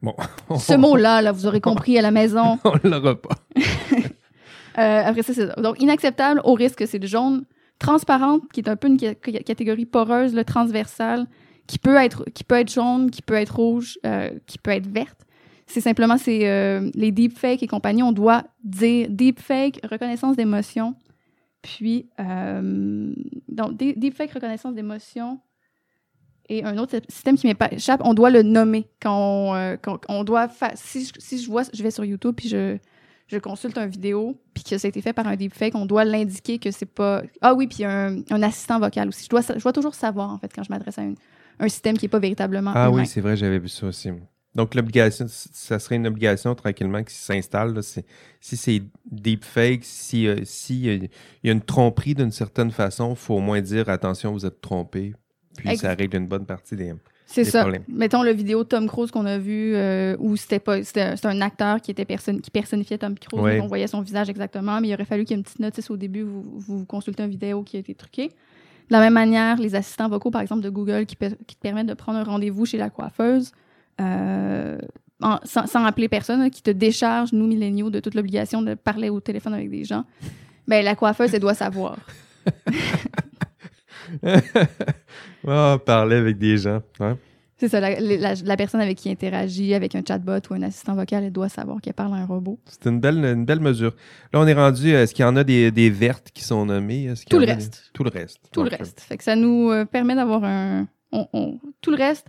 [0.00, 0.14] Bon.
[0.58, 2.58] ce mot-là, là, vous aurez compris à la maison.
[2.64, 3.34] On l'aura pas.
[4.78, 5.60] Euh, après ça, c'est.
[5.60, 7.44] Donc, inacceptable, au risque, c'est le jaune.
[7.80, 11.26] Transparente, qui est un peu une ca- ca- catégorie poreuse, le transversale,
[11.66, 14.86] qui peut être, qui peut être jaune, qui peut être rouge, euh, qui peut être
[14.86, 15.18] verte.
[15.66, 18.02] C'est simplement c'est les deepfakes et compagnie.
[18.04, 20.94] On doit dire deepfake, reconnaissance d'émotion.
[21.62, 23.12] Puis, euh,
[23.48, 25.40] donc, de- deepfake, reconnaissance d'émotion.
[26.48, 28.88] Et un autre système qui m'échappe, on doit le nommer.
[29.02, 30.48] Quand on, euh, quand on doit.
[30.76, 32.78] Si je, si je vois, je vais sur YouTube, puis je,
[33.26, 36.04] je consulte une vidéo, puis que ça a été fait par un deepfake, on doit
[36.06, 37.22] l'indiquer que c'est pas.
[37.42, 39.24] Ah oui, puis un, un assistant vocal aussi.
[39.24, 41.16] Je dois, je dois toujours savoir, en fait, quand je m'adresse à une-
[41.60, 42.72] un système qui n'est pas véritablement.
[42.74, 43.00] Ah humain.
[43.00, 44.08] oui, c'est vrai, j'avais vu ça aussi.
[44.58, 47.80] Donc, l'obligation, ça serait une obligation tranquillement qui s'installe.
[47.82, 50.94] Si c'est deepfake, si, euh, si euh,
[51.42, 54.44] il y a une tromperie d'une certaine façon, il faut au moins dire attention, vous
[54.44, 55.14] êtes trompé.
[55.56, 56.92] Puis Ex- ça règle une bonne partie des.
[57.26, 57.60] C'est ça.
[57.60, 57.84] problèmes.
[57.88, 61.40] Mettons le vidéo de Tom Cruise qu'on a vu euh, où c'était pas c'était un
[61.40, 63.60] acteur qui était personne qui personnifiait Tom Cruise, Ouais.
[63.60, 65.88] on voyait son visage exactement, mais il aurait fallu qu'il y ait une petite notice
[65.90, 68.28] au début, vous, vous consultez une vidéo qui a été truquée.
[68.28, 71.16] De la même manière, les assistants vocaux, par exemple, de Google qui,
[71.46, 73.52] qui te permettent de prendre un rendez-vous chez la coiffeuse
[74.00, 74.78] euh,
[75.20, 78.74] en- sans, sans appeler personne, hein, qui te décharge, nous, milléniaux, de toute l'obligation de
[78.74, 80.04] parler au téléphone avec des gens.
[80.66, 81.96] Ben, la coiffeuse, elle doit savoir.
[85.46, 86.80] Ah, parler avec des gens.
[87.00, 87.16] hein.
[87.56, 90.94] C'est ça, la, la- la personne avec qui interagit, avec un chatbot ou un assistant
[90.94, 92.58] vocal, elle doit savoir qu'elle parle à un robot.
[92.66, 93.94] C'est une belle, une belle mesure.
[94.32, 94.90] Là, on est rendu.
[94.90, 97.12] Est-ce qu'il y en a des, des vertes qui sont nommées?
[97.28, 97.72] Tout le reste.
[97.72, 98.38] des- Tout le reste.
[98.52, 99.00] Tout le reste.
[99.00, 100.86] Fait que ça nous euh, permet d'avoir un.
[101.10, 102.28] on- on- tout le reste,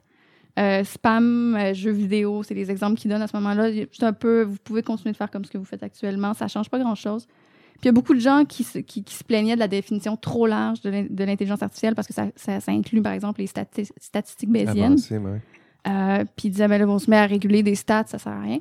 [0.59, 3.69] euh, spam, euh, jeux vidéo, c'est les exemples qu'ils donnent à ce moment-là.
[3.91, 4.43] C'est un peu.
[4.43, 6.33] Vous pouvez continuer de faire comme ce que vous faites actuellement.
[6.33, 7.25] Ça change pas grand-chose.
[7.25, 9.69] Puis il y a beaucoup de gens qui se, qui, qui se plaignaient de la
[9.69, 13.13] définition trop large de l'in- de l'intelligence artificielle parce que ça, ça, ça inclut, par
[13.13, 14.97] exemple, les stati- statistiques bayésiennes.
[15.25, 15.41] Ouais.
[15.87, 18.33] Euh, puis ils disaient, ben là, on se met à réguler des stats, ça sert
[18.33, 18.59] à rien.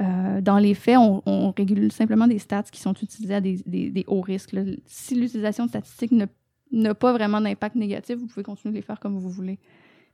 [0.00, 3.60] Euh, dans les faits, on, on régule simplement des stats qui sont utilisés à des,
[3.66, 4.52] des- des hauts risques.
[4.52, 4.62] là.
[4.86, 6.24] Si l'utilisation de statistiques ne-
[6.72, 9.58] n'a pas vraiment d'impact négatif, vous pouvez continuer de les faire comme vous voulez.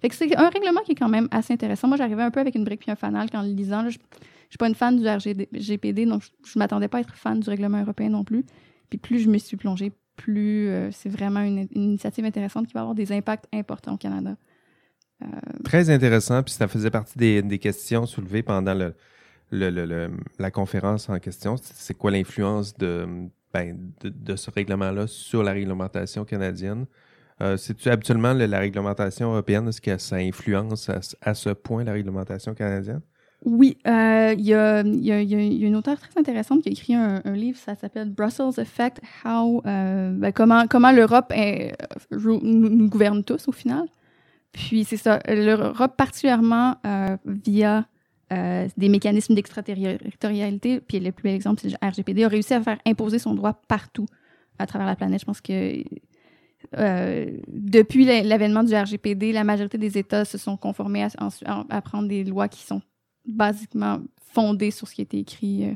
[0.01, 1.89] Fait que c'est un règlement qui est quand même assez intéressant.
[1.89, 3.89] Moi, j'arrivais un peu avec une brique puis un fanal quand le lisant.
[3.89, 3.99] je
[4.51, 7.39] je suis pas une fan du RGPD, donc je, je m'attendais pas à être fan
[7.39, 8.45] du règlement européen non plus.
[8.89, 12.81] Puis plus je me suis plongée, plus euh, c'est vraiment une, initiative intéressante qui va
[12.81, 14.37] avoir des impacts importants au Canada.
[15.65, 16.43] Très intéressant.
[16.43, 18.75] Puis ça faisait partie des, questions soulevées pendant
[19.53, 21.57] la conférence en question.
[21.63, 26.87] C'est quoi l'influence ben, de ce règlement-là sur la réglementation canadienne?
[27.43, 30.89] Euh, C'est-tu habituellement le- la réglementation européenne, est-ce que ça influence
[31.23, 33.01] à, ce- point la réglementation canadienne?
[33.43, 36.73] Oui, euh, il y, a, y, a, y a- une auteure très intéressante qui a
[36.73, 41.75] écrit un, livre, ça s'appelle Brussels Effect, How, euh, ben, comment, comment l'Europe est-
[42.43, 43.85] nous, gouverne tous au final.
[44.53, 47.87] Puis c'est ça, l'Europe particulièrement euh, via
[48.33, 52.61] euh, des mécanismes d'extraterritorialité, puis le plus bel exemple, c'est le RGPD, a réussi à
[52.61, 54.07] faire imposer son droit partout
[54.59, 55.21] à travers la planète.
[55.21, 55.83] Je pense que
[56.77, 61.09] euh, depuis l'avènement du RGPD, la majorité des États se sont conformés à,
[61.47, 62.83] à- à prendre des lois qui sont
[63.27, 63.99] basiquement
[64.33, 65.75] fondées sur ce qui a été écrit euh,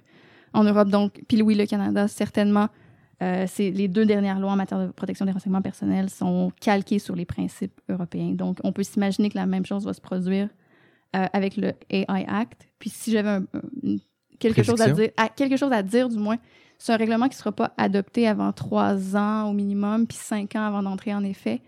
[0.52, 0.88] en Europe.
[0.88, 2.68] Donc, puis oui, le Canada, certainement,
[3.22, 7.16] euh, les deux dernières lois en matière de protection des renseignements personnels sont calquées sur
[7.16, 8.32] les principes européens.
[8.32, 10.48] Donc, on peut s'imaginer que la même chose va se produire
[11.16, 12.68] euh, avec le AI Act.
[12.78, 13.38] Puis, si j'avais
[14.38, 16.36] quelque chose à dire, à- quelque chose à dire du moins,
[16.84, 20.54] c'est un règlement qui ne sera pas adopté avant trois ans au minimum, puis cinq
[20.54, 21.62] ans avant d'entrer en effet.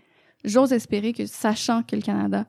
[0.45, 2.45] j'ose espérer que, sachant que le Canada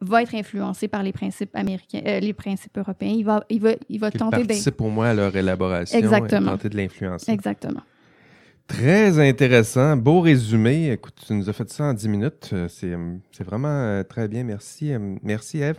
[0.00, 3.72] va être influencé par les principes américains, euh, les principes européens, il va, il va,
[3.90, 6.46] il va tenter participe pour moi à leur élaboration Exactement.
[6.46, 7.30] et tenter de l'influencer.
[7.30, 7.82] Exactement.
[8.66, 9.94] Très intéressant.
[9.98, 10.90] Beau résumé.
[10.92, 12.50] Écoute, tu nous as fait ça en 10 minutes.
[12.54, 14.44] Euh, C'est, euh, c'est vraiment très bien.
[14.44, 14.92] Merci.
[15.22, 15.78] Merci, Eve.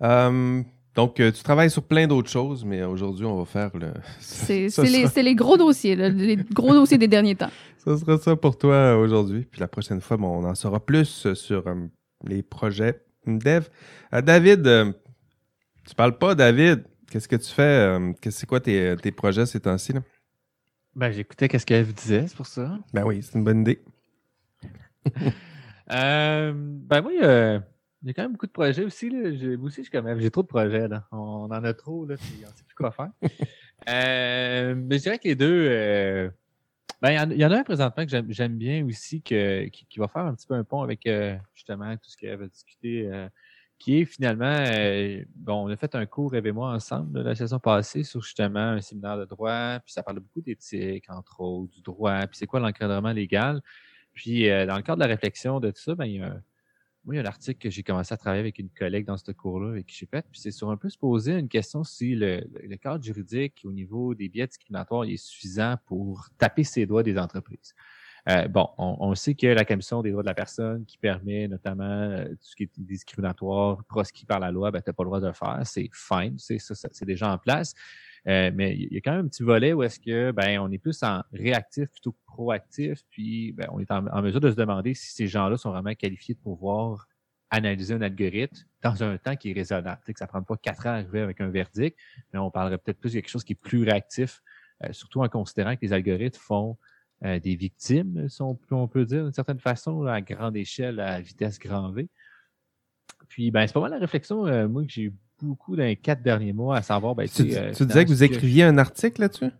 [0.00, 0.62] Euh,
[0.94, 3.92] donc, euh, tu travailles sur plein d'autres choses, mais aujourd'hui, on va faire le.
[4.20, 4.68] C'est
[5.22, 7.50] les, gros dossiers, là, les gros dossiers des derniers temps.
[7.78, 9.44] Ça sera ça pour toi euh, aujourd'hui.
[9.50, 11.74] Puis la prochaine fois, bon, on en saura plus euh, sur euh,
[12.24, 13.66] les projets dev.
[14.14, 14.92] Euh, David, euh,
[15.88, 16.84] tu parles pas, David.
[17.10, 17.62] Qu'est-ce que tu fais?
[17.62, 19.92] euh, c'est quoi tes, tes projets ces temps-ci?
[19.92, 20.00] Là?
[20.94, 22.78] Ben, j'écoutais qu'est-ce qu'elle disait, c'est pour ça.
[22.92, 23.82] Ben oui, c'est une bonne idée.
[25.90, 27.58] Euh, ben moi, euh,
[28.02, 29.10] il y a quand même beaucoup de projets aussi.
[29.10, 29.32] Là.
[29.34, 30.88] J'ai, moi aussi, j'ai trop de projets.
[30.88, 31.06] Là.
[31.12, 33.10] On, en a trop, là, puis on ne sait plus quoi faire.
[33.88, 36.30] Euh, mais je dirais que les deux, euh,
[37.00, 39.20] ben, il y en- il y, en a un présentement que j'aime, j'aime bien aussi,
[39.22, 42.16] que, qui, qui va faire un petit peu un pont avec euh, justement tout ce
[42.16, 43.28] qu'elle avait discuté, euh,
[43.80, 47.30] qui est finalement, euh, bon, on a fait un cours, Eve et moi, ensemble là,
[47.30, 51.40] la saison passée sur justement un séminaire de droit, puis ça parle beaucoup d'éthique, entre
[51.40, 53.60] autres, du droit, puis c'est quoi l'encadrement légal.
[54.12, 56.26] Puis, euh, dans le cadre de la réflexion de tout ça, ben, il y a
[56.26, 56.42] un,
[57.04, 59.16] moi, il y a un article que j'ai commencé à travailler avec une collègue dans
[59.16, 60.24] ce cours-là avec qui j'ai fait.
[60.30, 63.72] Puis, c'est sur un peu se poser une question si le, le- cadre juridique au
[63.72, 67.74] niveau des biais discriminatoires est suffisant pour taper ses doigts des entreprises.
[68.28, 71.48] Euh, bon, on, on sait que la Commission des droits de la personne qui permet
[71.48, 75.02] notamment euh, tout ce qui est discriminatoire proscrit par la loi, ben, tu n'as pas
[75.02, 75.60] le droit de le faire.
[75.64, 77.74] C'est fine, c'est c'est déjà en place.
[78.28, 80.70] Euh, mais il y a quand même un petit volet où est-ce que ben on
[80.70, 84.56] est plus en réactif plutôt que proactif, puis ben, on est en, mesure de se
[84.56, 87.08] demander si ces gens-là sont vraiment qualifiés de pouvoir
[87.50, 90.00] analyser un algorithme dans un temps qui est raisonnable.
[90.06, 91.98] Que ça ne prend pas quatre ans à arriver avec un verdict,
[92.32, 94.40] mais on parlerait peut-être plus de quelque chose qui est plus réactif,
[94.84, 96.78] euh, surtout en considérant que les algorithmes font
[97.24, 101.58] euh, des victimes, si on, peut- dire d'une certaine façon, à grande échelle, à vitesse
[101.58, 102.08] grand V.
[103.28, 105.12] Puis, ben, c'est pas mal la réflexion, euh, moi, que j'ai
[105.44, 108.10] beaucoup dans les quatre derniers mois, à savoir, ben, Tu, tu euh, tu disais que
[108.10, 109.50] vous écriviez un article là-dessus?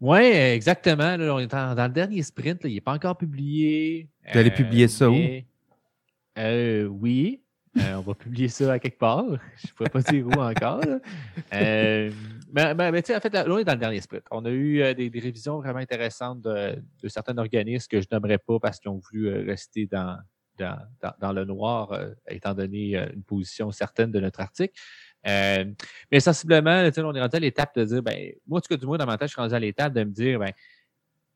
[0.00, 1.16] Oui, exactement.
[1.16, 2.62] Là, on est en- dans le dernier sprint.
[2.64, 4.08] là, il n'est pas encore publié.
[4.32, 5.12] Vous allez publier ça où?
[5.14, 5.46] mais-
[6.38, 7.40] Euh, oui.
[7.78, 9.24] Euh, on va publier ça à quelque part.
[9.56, 10.80] Je ne pourrais pas dire où encore.
[11.54, 12.10] Euh,
[12.52, 14.24] mais mais- mais tu sais, en fait, là, on est dans le dernier sprint.
[14.30, 18.06] On a eu euh, des, des révisions vraiment intéressantes de, de certains organismes que je
[18.10, 20.18] nommerai pas parce qu'ils ont voulu euh, rester dans,
[21.20, 24.74] dans, le noir, euh, étant donné euh, une position certaine de notre article.
[25.26, 25.64] Euh,
[26.10, 28.86] mais sensiblement, on est rendu à l'étape de dire, ben, moi, en tout cas, du
[28.86, 30.52] moins, dans ma tête, je suis rendu à l'étape de me dire, ben,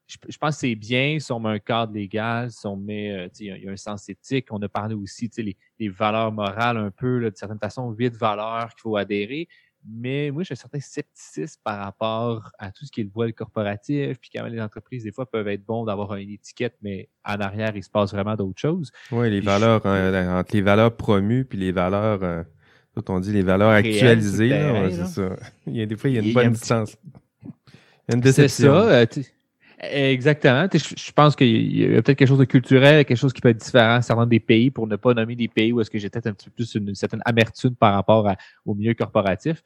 [0.06, 3.46] je, pense que c'est bien si on met un cadre légal, si on met, il
[3.46, 4.46] y a- un sens éthique.
[4.50, 8.68] On a parlé aussi, les, les valeurs morales un peu, de certaine façon, huit valeurs
[8.70, 9.48] qu'il faut adhérer.
[9.88, 13.32] Mais moi, j'ai un certain scepticisme par rapport à tout ce qui est le voile
[13.32, 17.08] corporatif, puis quand même les entreprises, des fois, peuvent être bons d'avoir une étiquette, mais
[17.24, 18.90] en arrière, il se passe vraiment d'autres choses.
[19.12, 22.42] Oui, les Puis valeurs, je- euh, entre les valeurs promues puis les valeurs, euh,
[23.08, 25.36] on dit les valeurs actualisées, ouais, c'est ça.
[25.66, 26.96] Il y a des fois, il y a une Il y a bonne distance.
[27.44, 27.48] Il
[28.08, 28.72] y a une C'est déception.
[28.74, 28.88] ça.
[28.90, 29.06] euh,
[29.78, 30.66] exactement.
[30.72, 33.58] Je, pense qu'il y a peut-être quelque chose de culturel, quelque chose qui peut être
[33.62, 36.26] différent certains des pays, pour ne pas nommer des pays où est-ce que j'ai peut-être
[36.26, 39.62] un petit peu plus une, certaine amertume par rapport à- au milieu corporatif.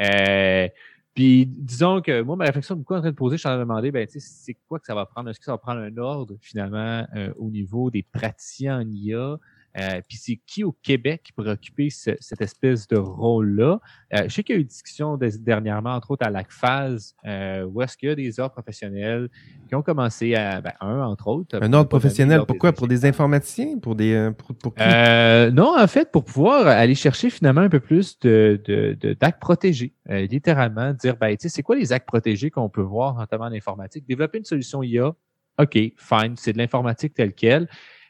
[0.00, 0.68] Euh,
[1.14, 3.58] puis disons que moi, ma réflexion beaucoup en train de poser, je suis en train
[3.58, 5.30] de demander, ben, c'est quoi que ça va prendre?
[5.30, 9.38] Est-ce que ça va prendre un ordre finalement euh, au niveau des praticiens en IA?
[9.76, 13.80] Euh, puis c'est qui au Québec qui pourrait occuper ce- cette espèce de rôle-là?
[14.14, 17.14] Euh, je sais qu'il y a eu une discussion des- dernièrement, entre autres à l'ACFAS,
[17.26, 19.28] euh, où est-ce qu'il y a des ordres professionnels
[19.66, 21.58] qui ont commencé à, ben, un, entre autres.
[21.60, 22.72] Un ordre professionnel, pourquoi?
[22.72, 23.78] Pour des informaticiens?
[23.78, 24.12] Pour des.
[24.12, 24.82] euh, Pour, pour qui?
[24.84, 29.14] euh, non, en fait, pour pouvoir aller chercher finalement un peu plus de, de, de-
[29.14, 29.94] d'actes protégés.
[30.10, 33.44] Euh, littéralement, dire, ben, tu sais, c'est quoi les actes protégés qu'on peut voir, notamment
[33.46, 34.06] en informatique?
[34.06, 35.14] Développer une solution IA,
[35.58, 37.68] OK, fine, c'est de l'informatique telle quelle.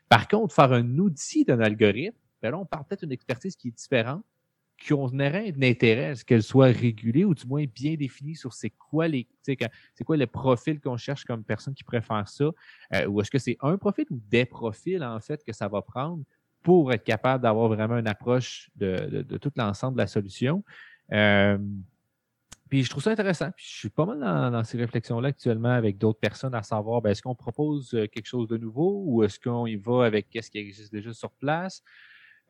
[0.09, 3.71] Par contre, faire un outil d'un algorithme, ben on parle peut-être d'une expertise qui est
[3.71, 4.25] différente,
[4.89, 8.53] qu'on aurait un intérêt à ce qu'elle soit régulée ou du moins bien définie sur
[8.53, 9.57] c'est quoi les, c'est
[10.05, 12.51] quoi le profil qu'on cherche comme personne qui préfère ça,
[12.93, 15.81] euh, ou est-ce que c'est un profil ou des profils, en fait, que ça va
[15.81, 16.25] prendre
[16.63, 20.65] pour être capable d'avoir vraiment une approche de tout l'ensemble de la solution?
[21.13, 21.59] Euh,
[22.69, 23.51] puis je trouve ça intéressant.
[23.57, 27.03] Puis je suis pas mal dans, dans ces réflexions-là actuellement avec d'autres personnes à savoir
[27.03, 30.29] ben, est-ce qu'on propose euh, quelque chose de nouveau ou est-ce qu'on y va avec
[30.41, 31.83] ce qui existe déjà sur place?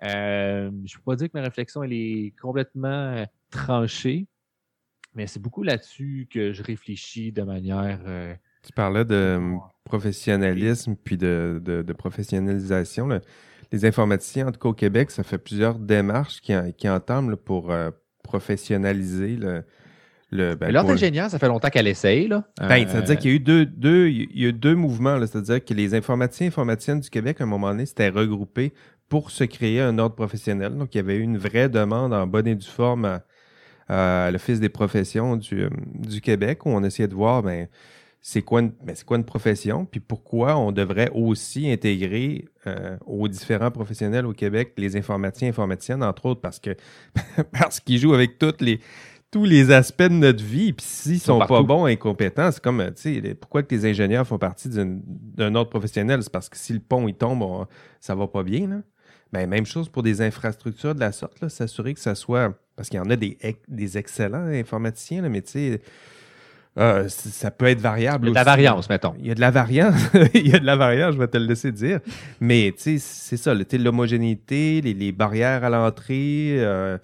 [0.04, 4.26] Euh, je peux pas dire que ma réflexion elle est complètement euh, tranchée,
[5.14, 8.00] mais c'est beaucoup là-dessus que je réfléchis de manière.
[8.06, 13.06] euh, Tu parlais de euh, professionnalisme puis de, de, de professionnalisation.
[13.06, 13.20] là.
[13.72, 17.30] Les informaticiens, en tout cas au Québec, ça fait plusieurs démarches qui, en- qui entament
[17.30, 17.90] là, pour euh,
[18.22, 19.64] professionnaliser le,
[20.36, 22.42] Le, ben, Mais l'ordre pour- ingénieur, ça fait longtemps qu'elle essaye, là.
[22.58, 25.16] Ben, Euh, c'est-à-dire qu'il y a eu deux, deux, il y a eu deux mouvements.
[25.16, 25.26] là.
[25.28, 28.72] C'est-à-dire que les informaticiens et informaticiennes du Québec, à un moment donné, s'étaient regroupés
[29.08, 30.76] pour se créer un ordre professionnel.
[30.76, 33.22] Donc, il y avait eu une vraie demande en bonne et due forme à,
[34.26, 37.68] à l'Office des professions du, euh, du Québec où on essayait de voir, ben,
[38.20, 42.96] c'est quoi, une, ben, c'est quoi une profession, puis pourquoi on devrait aussi intégrer euh,
[43.06, 46.74] aux différents professionnels au Québec les informaticiens et informaticiennes, entre autres, parce que
[47.52, 48.80] parce qu'ils jouent avec toutes les
[49.34, 52.80] tous les aspects de notre vie, puis s'ils sont sont pas bons, incompétents, c'est comme,
[52.94, 56.22] tu sais, pourquoi que les ingénieurs font partie d'un autre professionnel?
[56.22, 57.66] C'est parce que si le pont, il tombe, on-
[58.00, 58.76] ça va pas bien, là.
[59.32, 62.98] Ben, même chose pour des infrastructures de la sorte, s'assurer que ça soit, parce qu'il
[62.98, 65.80] y en a des, des excellents informaticiens, là, mais tu sais,
[66.78, 68.46] euh, ça peut être variable Il y a de la aussi.
[68.62, 69.14] variance, mettons.
[69.18, 70.00] Il y a de la variance.
[70.34, 71.98] il y a de la variance, je vais te le laisser dire.
[72.40, 76.98] Mais tu sais, c'est ça, l'homogénéité, les, les barrières à l'entrée, euh,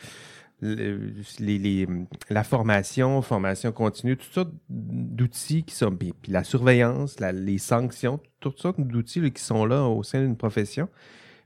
[0.60, 1.86] le- les,
[2.28, 7.58] la formation, formation continue, toutes sortes d'outils qui sont, puis, puis la surveillance, la- les
[7.58, 10.88] sanctions, toutes sortes d'outils qui sont là au sein d'une profession.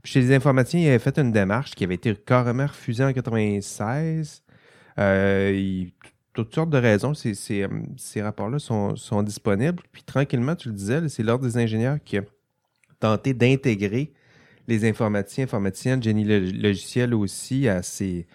[0.03, 3.13] Puis chez les informaticiens, il avait fait une démarche qui avait été carrément refusée en
[3.13, 4.43] 96.
[4.99, 5.93] Euh, il-
[6.33, 9.83] toutes sortes de raisons, ces, ces, ces rapports-là sont, sont disponibles.
[9.93, 12.23] Puis tranquillement, tu le disais, c'est l'Ordre des ingénieurs qui a
[12.99, 14.13] tenté d'intégrer
[14.67, 18.27] les informaticiens, informaticiennes, génie lo- logiciel aussi à ces,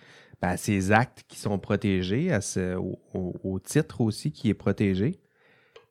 [0.41, 2.31] à ces actes qui sont protégés,
[2.77, 5.19] au, titre aussi qui est protégé.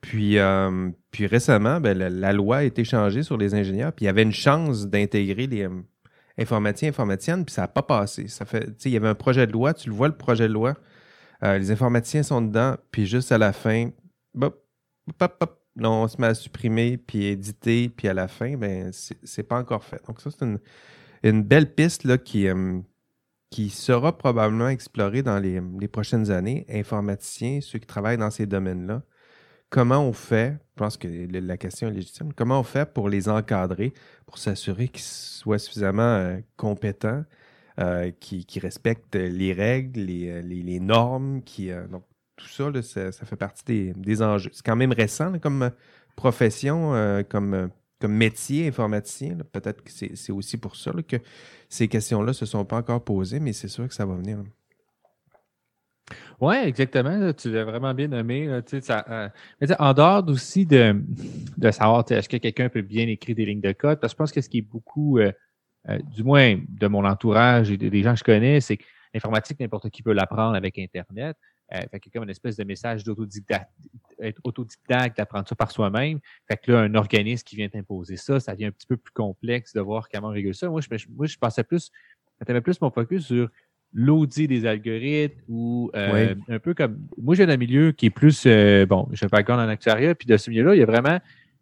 [0.00, 4.08] Puis, euh, récemment, ben, la, loi a été changée sur les ingénieurs, puis il y
[4.08, 5.82] avait une chance d'intégrer les euh,
[6.38, 8.28] informaticiens, informaticiennes, puis ça n'a pas passé.
[8.28, 8.44] Ça
[8.84, 10.74] il y avait un projet de loi, tu le vois le projet de loi,
[11.42, 13.90] euh, les informaticiens sont dedans, puis juste à la fin,
[14.34, 14.64] bop,
[15.18, 18.90] bop, bop, là, on se met à supprimer, puis éditer, puis à la fin, ben
[18.92, 20.00] c'est pas encore fait.
[20.06, 20.58] Donc ça, c'est une,
[21.22, 22.80] une belle piste là, qui, euh,
[23.50, 26.66] qui sera probablement explorée dans les, prochaines années.
[26.68, 29.02] Informaticiens, ceux qui travaillent dans ces domaines-là,
[29.70, 33.28] comment on fait, je pense que la question est légitime, comment on fait pour les
[33.28, 33.92] encadrer,
[34.26, 37.24] pour s'assurer qu'ils soient suffisamment euh, compétents,
[37.80, 42.02] euh, qui, respectent les règles, les, euh, normes, euh, donc
[42.34, 44.50] tout ça, ça, fait partie des, enjeux.
[44.52, 45.70] C'est quand même récent comme
[46.16, 49.36] profession, comme, comme métier informaticien.
[49.52, 51.16] Peut-être que c'est aussi pour ça que
[51.68, 54.38] ces questions-là se sont pas encore posées, mais c'est sûr que ça va venir.
[56.40, 57.32] Oui, exactement.
[57.32, 58.48] tu l'as vraiment bien nommé.
[58.48, 59.28] euh,
[59.78, 61.02] en dehors aussi de,
[61.56, 64.18] de savoir est-ce que quelqu'un peut bien écrire des lignes de code, parce que je
[64.18, 65.32] pense que ce qui est beaucoup, euh,
[65.88, 69.58] euh, du moins de mon entourage et des gens que je connais, c'est que l'informatique,
[69.58, 71.36] n'importe qui peut l'apprendre avec Internet.
[71.74, 73.70] Euh, fait a comme une espèce de message d'autodidacte,
[74.20, 76.18] être autodidacte, d'apprendre ça par soi-même.
[76.48, 79.12] Fait que là, un organisme qui vient t'imposer ça, ça devient un petit peu plus
[79.12, 80.68] complexe de voir comment on régule ça.
[80.70, 81.90] Moi, je, moi, je pensais plus,
[82.46, 83.50] j'avais plus mon focus sur
[83.92, 88.44] l'audit des algorithmes ou euh, un peu comme moi j'ai un milieu qui est plus
[88.46, 91.18] euh, bon j'ai un background en actuariat puis de ce milieu-là il y a vraiment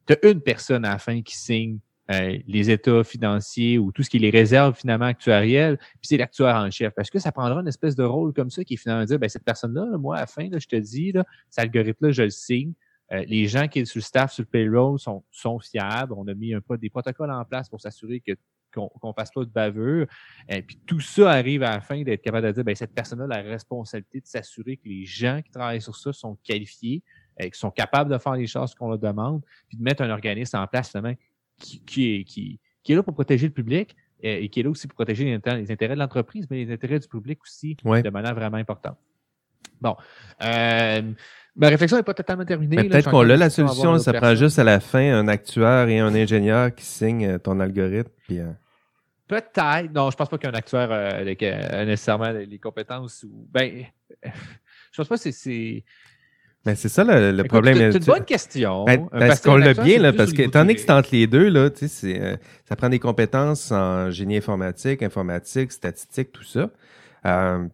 [0.06, 1.78] tu as une personne à la fin qui signe
[2.12, 6.16] euh, les états financiers ou tout ce qui est les réserves finalement actuarielles puis c'est
[6.16, 8.76] l'actuaire en chef parce que ça prendra une espèce de rôle comme ça qui est
[8.76, 11.24] finalement dire ben cette personne-là là, moi à la fin là, je te dis là,
[11.50, 12.72] cet algorithme-là je le signe
[13.12, 16.12] Euh, les gens qui sont sur le staff, sur le payroll sont, sont fiables.
[16.16, 18.32] On a mis un peu des protocoles en place pour s'assurer que
[18.74, 20.06] qu'on ne fasse pas de bavure.
[20.48, 23.20] Et puis tout ça arrive à la fin d'être capable de dire, ben, cette personne
[23.22, 27.02] a la responsabilité de s'assurer que les gens qui travaillent sur ça sont qualifiés,
[27.40, 30.10] euh, qui sont capables de faire les choses qu'on leur demande, puis de mettre un
[30.10, 31.14] organisme en place finalement
[31.58, 34.62] qui, qui, est, qui, qui est là pour protéger le public euh, et qui est
[34.62, 37.38] là aussi pour protéger les intérêts, les intérêts de l'entreprise, mais les intérêts du public
[37.42, 38.02] aussi Ouais.
[38.02, 38.96] de manière vraiment importante.
[39.80, 39.94] Bon.
[40.42, 41.02] Euh,
[41.54, 42.76] ma réflexion n'est pas totalement terminée.
[42.88, 46.14] Peut-être qu'on l'a la solution, ça prend juste à la fin un actuaire et un
[46.14, 48.10] ingénieur qui signent euh, ton algorithme.
[48.26, 48.50] Puis, euh,
[49.28, 49.92] Peut-être.
[49.92, 53.46] Non, je pense pas qu'un actuaire euh, euh, nécessairement les, les compétences ou.
[53.50, 53.84] Ben,
[54.22, 55.84] je pense pas que c'est-
[56.66, 56.70] c'est.
[56.70, 57.76] ben, c'est ça le, le Écoute, problème.
[57.76, 58.84] C'est c'est une bonne question.
[58.84, 61.10] Ben, euh, parce que qu'on l'a bien, là, parce que, étant donné que c'est entre
[61.12, 62.36] les deux, là, tu sais, c'est, euh,
[62.68, 66.70] ça prend des compétences en génie informatique, informatique, statistique, tout ça.
[67.26, 67.64] Euh,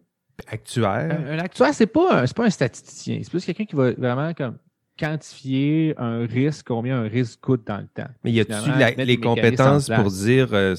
[0.47, 1.17] actuaire.
[1.27, 3.19] Un, un actuaire, c'est pas, un- c'est pas un statisticien.
[3.23, 4.57] C'est plus quelqu'un qui va vraiment comme
[4.99, 8.09] quantifier un risque, combien un risque coûte dans le temps.
[8.23, 8.53] mais y a-tu
[8.97, 10.75] les compétences en pour dire euh,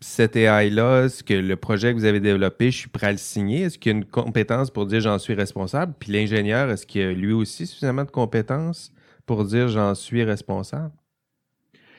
[0.00, 3.18] cet AI-là, ce que le projet que vous avez développé, je suis prêt à le
[3.18, 3.62] signer?
[3.62, 5.94] Est-ce qu'il y a une compétence pour dire j'en suis responsable?
[5.98, 8.92] Puis l'ingénieur, est-ce qu'il a lui aussi suffisamment de compétences
[9.26, 10.92] pour dire j'en suis responsable?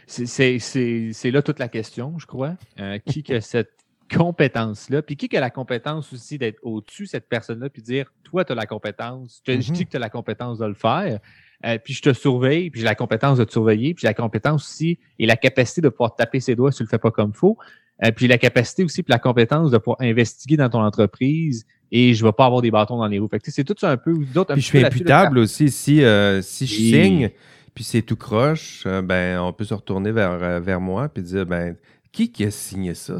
[0.07, 2.55] C'est- là toute la question, je crois.
[2.79, 3.71] Euh, qui que cette
[4.13, 8.43] compétence-là, puis qui que la compétence aussi d'être au-dessus de cette personne-là, puis dire, toi,
[8.43, 10.73] tu as la compétence, je, te- je dis que tu as la compétence de le
[10.73, 11.19] faire,
[11.65, 14.13] euh, puis je te surveille, puis j'ai la compétence de te surveiller, puis j'ai la
[14.13, 17.11] compétence aussi et la capacité de pouvoir taper ses doigts si tu le fais pas
[17.11, 17.57] comme il faut,
[18.03, 22.13] euh, puis la capacité aussi, puis la compétence de pouvoir investiguer dans ton entreprise et
[22.13, 23.27] je vais pas avoir des bâtons dans les roues.
[23.29, 24.13] Fait que, c'est tout ça un peu.
[24.33, 25.69] d'autres- Puis je suis imputable aussi.
[25.69, 26.73] Si, euh, si je
[27.03, 27.29] signe,
[27.75, 31.21] puis c'est tout croche, euh, ben, on peut se retourner vers, euh, vers moi puis
[31.23, 31.75] dire, ben,
[32.11, 33.19] qui qui a signé ça?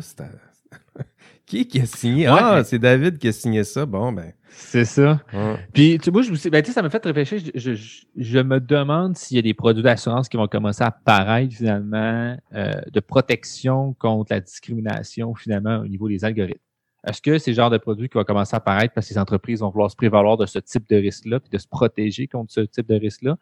[1.52, 2.30] Qui qui a signé?
[2.30, 3.86] Ouais, ah, mais- c'est David qui a signé ça.
[3.86, 4.32] Bon, ben.
[4.52, 5.20] C'est ça.
[5.34, 5.56] ouais.
[5.74, 7.40] Puis, tu moi, je, me suis- ben, tu sais, ça m'a fait réfléchir.
[7.54, 10.88] Je, je- je me demande s'il y a des produits d'assurance qui vont commencer à
[10.88, 16.58] apparaître, finalement, euh, de protection contre la discrimination, finalement, au niveau des algorithmes.
[17.06, 19.18] Est-ce que c'est le genre de produit qui va commencer à apparaître parce que les
[19.20, 22.54] entreprises vont vouloir se prévaloir de ce type de risque-là puis de se protéger contre
[22.54, 23.38] ce type de risque-là?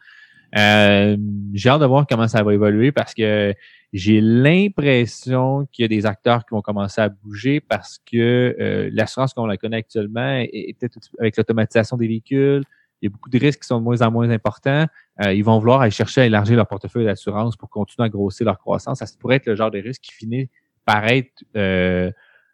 [0.58, 1.18] Euh,
[1.54, 3.54] j'ai hâte de voir comment ça va évoluer parce que
[3.94, 8.90] j'ai l'impression qu'il y a des acteurs qui vont commencer à bouger parce que euh,
[8.94, 12.64] l'assurance qu'on la connaît actuellement est peut-être avec l'automatisation des véhicules,
[13.02, 14.86] il y a beaucoup de risques qui sont de moins en moins importants.
[15.24, 18.46] Euh, ils vont vouloir aller chercher à élargir leur portefeuille d'assurance pour continuer à grossir
[18.46, 19.00] leur croissance.
[19.00, 20.50] Ça pourrait être le genre de risque qui finit
[20.86, 22.12] par être euh,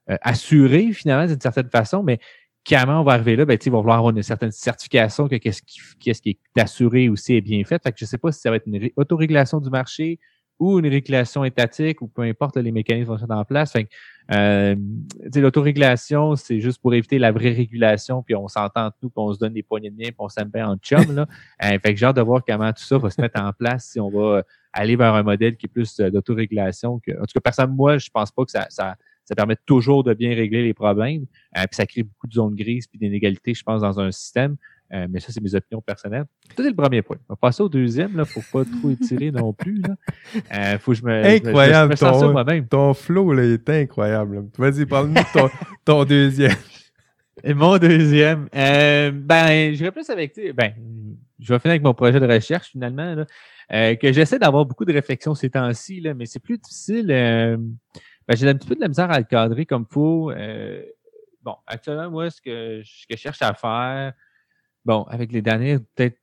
[0.07, 2.19] assuré finalement d'une certaine façon, mais
[2.67, 5.61] comment on va arriver là, ben, ils vont vouloir avoir une certaine certification que qu'est-ce
[5.61, 7.81] qui, qui est assuré aussi est bien fait.
[7.81, 10.19] Fait que je sais pas si ça va être une ré- autorégulation du marché
[10.57, 13.73] ou une régulation étatique ou peu importe là, les mécanismes vont se mettre en place.
[13.73, 13.89] Fait que,
[14.31, 14.75] euh,
[15.23, 19.17] tu sais, l'autorégulation, c'est juste pour éviter la vraie régulation, puis on s'entend tout, puis
[19.17, 21.13] on se donne des poignées de main, puis on s'aime bien en chum.
[21.13, 21.27] Là.
[21.63, 23.85] Euh, fait que j'ai hâte de voir comment tout ça va se mettre en place
[23.91, 24.43] si on va
[24.73, 26.99] aller vers un modèle qui est plus euh, d'autorégulation.
[26.99, 28.95] Que, en tout cas, personne, moi, je pense pas que ça, ça,
[29.25, 31.25] ça permet toujours de bien régler les problèmes.
[31.57, 34.55] Euh, puis ça crée beaucoup de zones grises puis d'inégalités, je pense, dans un système.
[34.93, 36.25] Euh, mais ça, c'est mes opinions personnelles.
[36.55, 37.17] Ça, c'est le premier point.
[37.27, 38.23] On va passer au deuxième, là.
[38.23, 39.95] Faut pas trop étirer non plus, là.
[40.53, 42.67] Euh, faut que je me, je me- Incroyable, je me, censure ton- moi-même.
[42.67, 44.35] Ton flow, là, il est incroyable.
[44.35, 44.41] là.
[44.59, 45.49] Vas-y, parle-nous de ton,
[45.85, 46.55] ton deuxième.
[47.43, 50.71] Et mon deuxième, euh, ben, je plus avec, tu sais, ben,
[51.39, 53.25] je vais finir avec mon projet de recherche finalement, là,
[53.73, 57.09] euh, que j'essaie d'avoir beaucoup de réflexions ces temps-ci, là, mais c'est plus difficile.
[57.11, 57.57] euh,
[58.27, 60.31] ben, j'ai un petit peu de la misère à le cadrer comme faut.
[60.31, 60.83] Euh,
[61.41, 64.13] bon, actuellement, moi, ce que, ce que je cherche à faire,
[64.83, 66.17] bon, avec les derniers, peut-être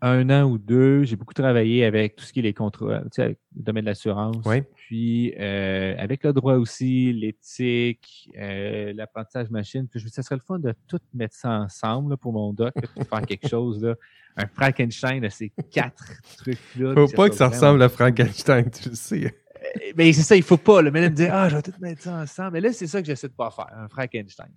[0.00, 3.08] un an ou deux, j'ai beaucoup travaillé avec tout ce qui est les contrats, tu
[3.12, 4.36] sais, avec le domaine de l'assurance.
[4.44, 4.62] Oui.
[4.74, 9.88] Puis euh, avec le droit aussi, l'éthique, euh, l'apprentissage machine.
[9.88, 12.34] Puis je me dis, ça serait le fun de tout mettre ça ensemble là, pour
[12.34, 13.94] mon doc, de faire quelque chose, là,
[14.36, 16.94] un Frankenstein de ces quatre trucs-là.
[16.94, 19.34] Faut pas que ça ressemble à Frankenstein, tu le sais.
[19.64, 20.82] Vraiment- Mais c'est ça, il faut pas.
[20.82, 22.52] Là, me dire, ah, je vais tout mettre ça ensemble.
[22.52, 24.50] Mais là, c'est ça que j'essaie de pas faire, un Frankenstein.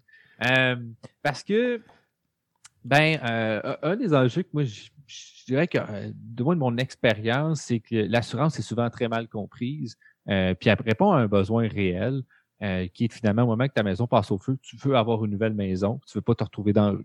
[0.46, 0.76] Euh,
[1.24, 1.82] parce que,
[2.84, 4.90] ben, euh, un des enjeux que moi, je,
[5.48, 9.28] dirais que, euh, de moins de mon expérience, c'est que l'assurance est souvent très mal
[9.28, 9.98] comprise,
[10.30, 12.22] euh, puis elle répond à un besoin réel,
[12.62, 15.24] euh, qui est finalement au moment que ta maison passe au feu, tu veux avoir
[15.24, 16.98] une nouvelle maison, tu veux pas te retrouver dans.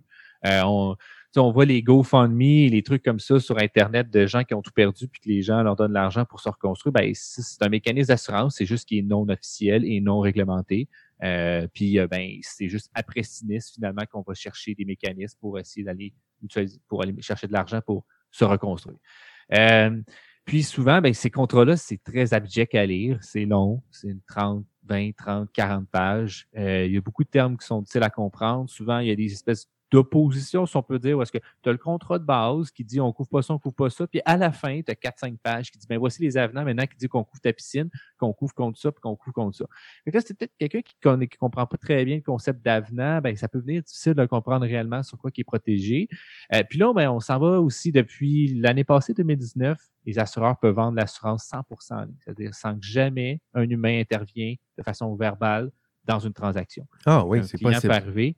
[0.47, 0.97] Euh, on,
[1.35, 4.55] sais, on voit les GoFundMe et les trucs comme ça sur Internet de gens qui
[4.55, 6.93] ont tout perdu puis que les gens leur donnent l'argent pour se reconstruire.
[6.93, 10.89] Ben, c'est un mécanisme d'assurance, c'est juste qui est non officiel et non réglementé.
[11.23, 15.59] Euh, puis euh, ben, c'est juste après sinistre finalement qu'on va chercher des mécanismes pour
[15.59, 16.13] essayer d'aller
[16.89, 18.99] pour aller chercher de l'argent pour se reconstruire.
[19.53, 20.01] Euh,
[20.45, 24.65] puis souvent, ben, ces contrats-là, c'est très abject à lire, c'est long, c'est une 30,
[24.85, 26.49] 20, 30, 40 pages.
[26.57, 28.69] Euh, il y a beaucoup de termes qui sont difficiles à comprendre.
[28.69, 31.69] Souvent, il y a des espèces d'opposition, si on peut dire, où est-ce que tu
[31.69, 34.07] as le contrat de base qui dit on couvre pas ça, on couvre pas ça,
[34.07, 36.87] puis à la fin, tu as 4-5 pages qui dit ben voici les avenants maintenant
[36.87, 39.67] qui dit qu'on couvre ta piscine, qu'on couvre contre ça, puis qu'on couvre contre ça.
[40.07, 40.95] Que là, c'est peut-être quelqu'un qui,
[41.29, 44.67] qui comprend pas très bien le concept d'avenant, ben ça peut venir difficile de comprendre
[44.67, 46.09] réellement sur quoi qui est protégé.
[46.55, 50.75] Euh, puis là, ben, on s'en va aussi depuis l'année passée, 2019, les assureurs peuvent
[50.75, 55.71] vendre l'assurance 100% en ligne, c'est-à-dire sans que jamais un humain intervient de façon verbale
[56.05, 56.87] dans une transaction.
[57.07, 57.93] Ah oui, c'est possible.
[57.93, 58.37] arriver.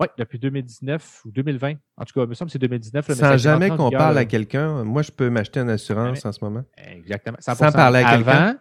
[0.00, 1.74] Oui, depuis 2019 ou 2020.
[1.98, 3.06] En tout cas, il me semble que c'est 2019.
[3.06, 6.24] là, mais ça Sans jamais qu'on parle à quelqu'un, moi, je peux m'acheter une assurance
[6.24, 6.64] en ce moment.
[6.78, 7.36] Exactement.
[7.40, 7.72] Sans 100%.
[7.72, 8.30] parler à quelqu'un.
[8.32, 8.54] Avant,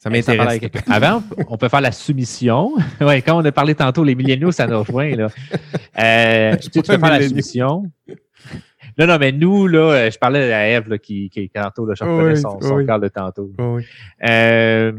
[0.00, 0.60] Ça Eh, m'intéresse.
[0.90, 2.72] Avant, on peut faire la soumission.
[3.00, 5.14] ouais, quand on a parlé tantôt, les milléniaux, ça nous rejoint.
[5.14, 5.28] Là.
[5.98, 7.84] Euh, tu, peux faire la soumission.
[8.98, 11.94] Non, non, mais nous, là, euh, je parlais à Eve là, qui, qui tantôt, là,
[11.96, 12.84] je reprenais Oui, son, son oui.
[12.84, 13.50] de tantôt.
[13.58, 13.84] Oui.
[14.28, 14.92] Euh,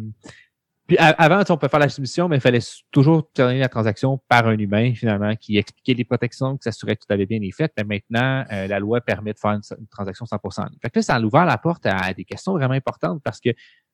[0.88, 2.60] puis avant, on peut faire la soumission, mais il fallait
[2.92, 7.06] toujours terminer la transaction par un humain, finalement, qui expliquait les protections, qui s'assurait que
[7.08, 7.72] tout avait bien été fait.
[7.78, 10.78] Mais maintenant, euh, la loi permet de faire une, transaction 100% en ligne.
[10.80, 13.50] Fait que là, ça a ouvert la porte à, des questions vraiment importantes parce que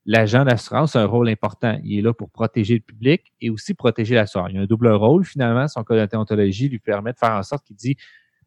[0.06, 1.80] l'agent d'assurance a un rôle important.
[1.82, 4.50] Il est là pour protéger le public et aussi protéger l'assureur.
[4.50, 5.70] Il a un double rôle, finalement.
[5.70, 7.96] Son code de déontologie lui permet de faire en sorte qu'il dit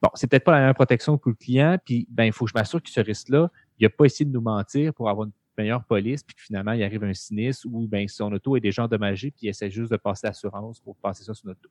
[0.03, 2.51] Bon, c'est peut-être pas la même protection que le client, puis ben, il faut que
[2.51, 5.33] je m'assure que ce risque-là, il n'a pas essayé de nous mentir pour avoir une
[5.59, 8.85] meilleure police, puis que finalement, il arrive un sinistre où ben, son auto est déjà
[8.85, 11.71] endommagée, puis il essaie juste de passer l'assurance pour passer ça sur notre auto.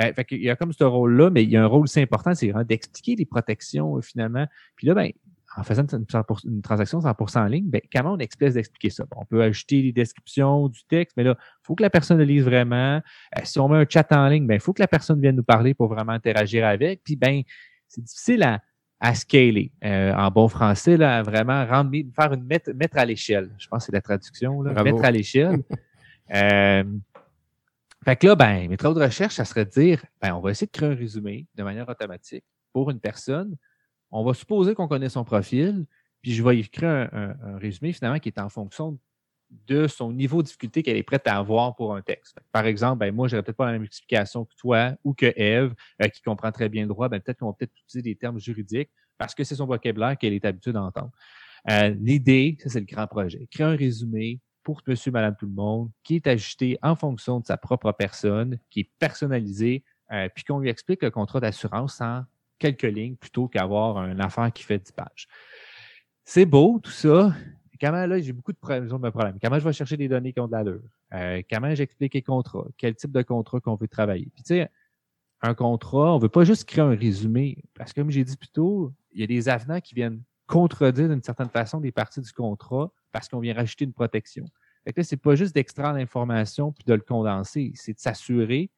[0.00, 2.00] Euh, fait qu'il y a comme ce rôle-là, mais il y a un rôle aussi
[2.00, 4.46] important, c'est vraiment d'expliquer les protections euh, finalement.
[4.76, 5.10] Puis là, ben,
[5.56, 9.06] en faisant une, 100%, une transaction 100% en ligne, ben, comment on explique d'expliquer ça?
[9.16, 12.24] on peut ajouter les descriptions du texte, mais là, il faut que la personne le
[12.24, 13.00] lise vraiment.
[13.36, 15.36] Euh, si on met un chat en ligne, ben, il faut que la personne vienne
[15.36, 17.02] nous parler pour vraiment interagir avec.
[17.02, 17.42] Puis, ben,
[17.88, 18.60] c'est difficile à,
[19.00, 19.72] à scaler.
[19.84, 23.50] Euh, en bon français, là, vraiment rendre, faire une mettre, mettre à l'échelle.
[23.58, 25.62] Je pense que c'est la traduction, là, mettre à l'échelle.
[26.34, 26.84] euh,
[28.04, 30.50] fait que là, ben, mes travaux de recherche, ça serait de dire, ben, on va
[30.50, 33.56] essayer de créer un résumé de manière automatique pour une personne.
[34.10, 35.84] On va supposer qu'on connaît son profil,
[36.22, 38.98] puis je vais écrire un, un, résumé finalement qui est en fonction
[39.50, 42.38] de son niveau de difficulté qu'elle est prête à avoir pour un texte.
[42.52, 45.74] Par exemple, ben, moi, je peut-être pas la même explication que toi ou que Eve,
[46.02, 47.08] euh, qui comprend très bien le droit.
[47.08, 50.32] Ben, peut-être qu'on va peut-être utiliser des termes juridiques parce que c'est son vocabulaire qu'elle
[50.32, 51.12] est habituée d'entendre.
[51.70, 53.46] Euh, L'idée, ça, c'est le grand projet.
[53.50, 57.46] Créer un résumé pour monsieur, madame, tout le monde, qui est ajusté en fonction de
[57.46, 62.24] sa propre personne, qui est personnalisé, euh, puis qu'on lui explique le contrat d'assurance en
[62.58, 65.28] quelques lignes plutôt qu'avoir une affaire qui fait 10 pages.
[66.24, 67.32] C'est beau, tout ça,
[67.80, 70.52] comment là, j'ai beaucoup de problèmes, Comment je vais chercher des données qui ont de
[70.52, 70.82] l'allure?
[71.14, 72.66] Euh, comment j'explique les contrats?
[72.76, 74.28] Quel type de contrat qu'on veut travailler?
[74.34, 74.70] Puis tu sais,
[75.42, 78.48] un contrat, on veut pas juste créer un résumé, parce que comme j'ai dit plus
[78.48, 82.32] tôt, il y a des avenants qui viennent contredire d'une certaine façon des parties du
[82.32, 84.46] contrat parce qu'on vient rajouter une protection.
[84.84, 88.70] Fait que là, c'est pas juste d'extraire l'information puis de le condenser, c'est de s'assurer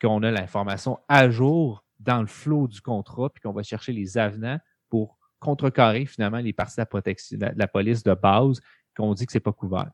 [0.00, 4.16] qu'on a l'information à jour dans le flot du contrat puis qu'on va chercher les
[4.16, 8.60] avenants pour contrecarrer finalement les parties de la protection, de la, police de base
[8.96, 9.90] qu'on dit que c'est pas couvert.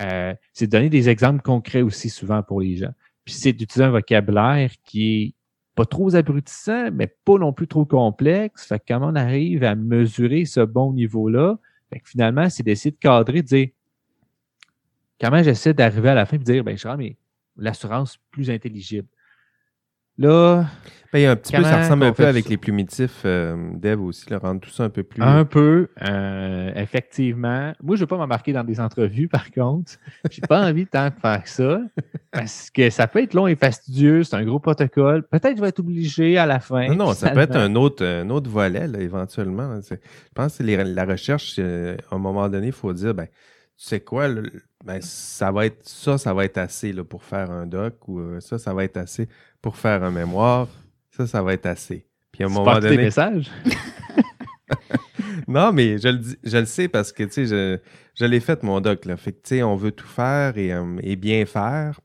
[0.00, 2.92] Euh, c'est de donner des exemples concrets aussi souvent pour les gens.
[3.24, 5.34] Puis c'est d'utiliser un vocabulaire qui est
[5.74, 8.66] pas trop abrutissant, mais pas non plus trop complexe.
[8.66, 11.58] Fait que comment on arrive à mesurer ce bon niveau-là?
[11.90, 13.68] Fait que finalement, c'est d'essayer de cadrer, de dire
[15.20, 16.98] comment j'essaie d'arriver à la fin et de dire, ben, je rends
[17.56, 19.08] l'assurance plus intelligible.
[20.18, 20.66] Là.
[21.14, 23.70] Ben, il y a un petit peu, ça ressemble un peu avec les plumitifs euh,
[23.74, 25.22] Dev aussi, le rendre tout ça un peu plus.
[25.22, 27.72] Un peu, euh, effectivement.
[27.80, 29.92] Moi, je ne veux pas m'embarquer dans des entrevues, par contre.
[30.28, 31.80] J'ai pas envie tant de faire ça.
[32.32, 35.22] Parce que ça peut être long et fastidieux, c'est un gros protocole.
[35.28, 36.88] Peut-être que je vais être obligé à la fin.
[36.88, 39.78] Non, non, ça peut être un autre, un autre volet, là, éventuellement.
[39.88, 39.96] Je
[40.34, 44.00] pense que la recherche, euh, à un moment donné, il faut dire, ben, tu sais
[44.00, 44.26] quoi,
[44.84, 48.20] ben, ça va être ça, ça va être assez là, pour faire un doc ou
[48.20, 49.28] euh, ça, ça va être assez
[49.62, 50.68] pour faire un mémoire.
[51.10, 52.06] Ça, ça va être assez.
[52.30, 52.96] Puis à un moment donné.
[52.96, 53.50] Des messages?
[55.48, 57.78] non, mais je le, dis, je le sais parce que, tu sais, je,
[58.14, 59.16] je l'ai fait, mon doc, là.
[59.16, 62.00] Fait que, tu sais, on veut tout faire et, euh, et bien faire.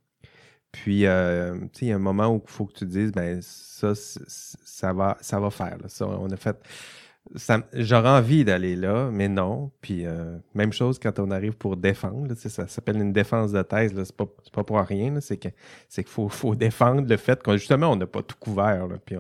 [0.72, 3.12] Puis, euh, tu sais, il y a un moment où il faut que tu dises,
[3.12, 5.78] ben, ça, ça va, ça va faire.
[5.82, 5.88] Là.
[5.88, 6.58] Ça, on a fait
[7.74, 9.72] j'aurais envie d'aller là, mais non.
[9.82, 13.94] Puis euh, même chose quand on arrive pour défendre, ça s'appelle une défense de thèse,
[14.04, 15.54] c'est pas, pas pour rien, c'est qu'il
[16.06, 19.16] faut, faut défendre le fait qu'on justement on n'a pas tout couvert, puis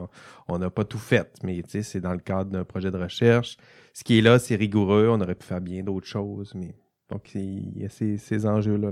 [0.47, 1.32] on n'a pas tout fait.
[1.43, 3.57] Mais c'est dans le cadre d'un projet de recherche.
[3.93, 6.76] Ce qui est là, c'est rigoureux, on aurait pu faire bien d'autres choses, mais
[7.10, 8.91] donc il y a ces, ces enjeux-là.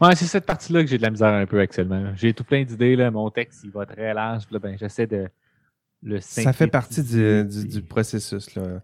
[0.00, 2.12] Ouais, c'est cette partie-là que j'ai de la misère un peu actuellement.
[2.16, 3.10] J'ai tout plein d'idées, là.
[3.10, 4.44] Mon texte, il va très large.
[4.50, 5.28] Là, ben, j'essaie de,
[6.20, 8.54] ça fait partie du, du, processus.
[8.54, 8.82] Là.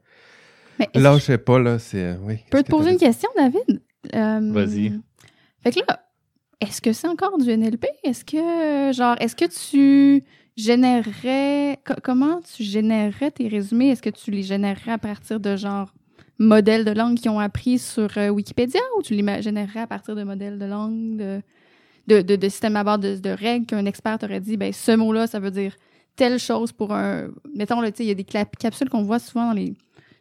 [0.94, 2.16] là, je sais pas, là, c'est.
[2.22, 2.38] Oui.
[2.44, 3.82] Je peux te poser une question, David?
[4.14, 4.92] Euh, Vas-y.
[5.62, 6.00] Fait que là,
[6.60, 7.86] est-ce que c'est encore du NLP?
[8.04, 10.24] Est-ce que, genre, est-ce que tu
[10.58, 11.78] générerais.
[12.02, 13.90] comment tu générerais tes résumés?
[13.90, 15.94] Est-ce que tu les générerais à partir de, genre,
[16.38, 20.14] modèles de langue qui ont appris sur euh, Wikipédia ou tu les générerais à partir
[20.14, 21.42] de modèles de langue, de,
[22.08, 24.92] de, de, de systèmes à bord de, de règles qu'un expert t'aurait dit, ben ce
[24.92, 25.74] mot-là, ça veut dire
[26.18, 27.28] telle chose pour un.
[27.54, 29.74] Mettons, il y a des capsules qu'on voit souvent dans les,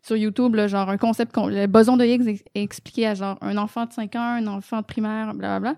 [0.03, 3.85] sur YouTube, genre un concept, le boson de Higgs est expliqué à genre un enfant
[3.85, 5.75] de 5 ans, un enfant de primaire, blablabla.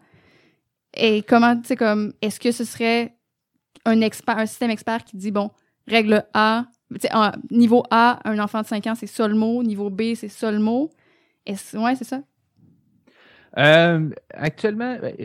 [0.94, 3.16] Et comment, tu sais, comme, est-ce que ce serait
[3.86, 5.52] un expert, un système expert qui dit, bon,
[5.88, 6.66] règle A,
[7.50, 10.52] niveau A, un enfant de 5 ans, c'est ça le mot, niveau B, c'est ça
[10.52, 10.92] le mot.
[11.48, 12.22] Ouais, c'est ça?
[13.58, 15.16] Euh, actuellement, ben,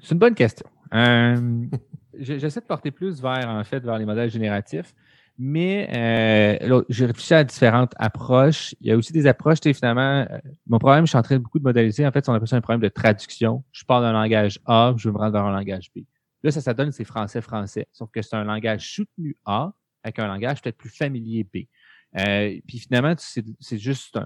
[0.00, 0.66] c'est une bonne question.
[0.94, 1.36] Euh,
[2.18, 4.94] j'essaie de porter plus vers, en fait, vers les modèles génératifs.
[5.38, 8.74] Mais euh, j'ai réfléchi à différentes approches.
[8.80, 11.42] Il y a aussi des approches, finalement, euh, mon problème, je suis en train de
[11.42, 12.06] beaucoup de modéliser.
[12.06, 13.64] En fait, on appelle ça un problème de traduction.
[13.72, 16.00] Je parle d'un langage A, je veux me rendre vers un langage B.
[16.42, 17.86] Là, ça, ça donne, c'est français-français.
[17.92, 21.66] Sauf que c'est un langage soutenu A avec un langage peut-être plus familier B.
[22.18, 24.18] Euh, puis finalement, c'est juste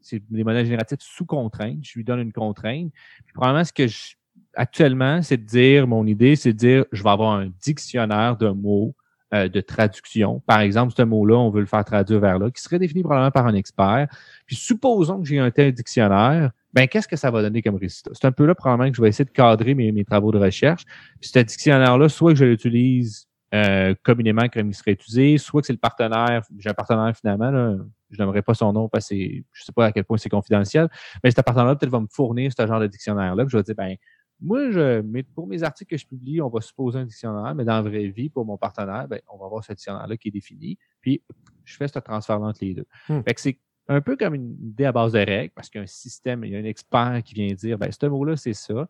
[0.00, 1.78] c'est des modèles génératifs sous contrainte.
[1.82, 2.92] Je lui donne une contrainte.
[3.24, 4.14] Puis probablement, ce que je,
[4.54, 8.48] actuellement, c'est de dire, mon idée, c'est de dire, je vais avoir un dictionnaire de
[8.48, 8.94] mots
[9.34, 10.40] euh, de traduction.
[10.46, 13.30] Par exemple, ce mot-là, on veut le faire traduire vers là, qui serait défini probablement
[13.30, 14.06] par un expert.
[14.46, 18.10] Puis supposons que j'ai un tel dictionnaire, ben qu'est-ce que ça va donner comme résultat?
[18.12, 20.38] C'est un peu là probablement que je vais essayer de cadrer mes, mes travaux de
[20.38, 20.84] recherche.
[21.20, 25.66] Puis ce dictionnaire-là, soit que je l'utilise euh, communément comme il serait utilisé, soit que
[25.66, 27.76] c'est le partenaire, j'ai un partenaire finalement, là,
[28.10, 30.88] je n'aimerais pas son nom parce que je sais pas à quel point c'est confidentiel,
[31.22, 33.44] mais cet appartenant-là peut-être va me fournir ce genre de dictionnaire-là.
[33.48, 33.96] Je vais dire, ben,
[34.42, 37.74] moi, je, pour mes articles que je publie, on va supposer un dictionnaire, mais dans
[37.74, 40.78] la vraie vie, pour mon partenaire, ben, on va avoir ce dictionnaire-là qui est défini.
[41.00, 41.22] Puis,
[41.64, 42.86] je fais ce transfert entre les deux.
[43.08, 43.20] Hmm.
[43.22, 45.82] Fait que c'est un peu comme une idée à base de règles, parce qu'il y
[45.82, 48.52] a un système, il y a un expert qui vient dire, ben, ce mot-là, c'est
[48.52, 48.88] ça.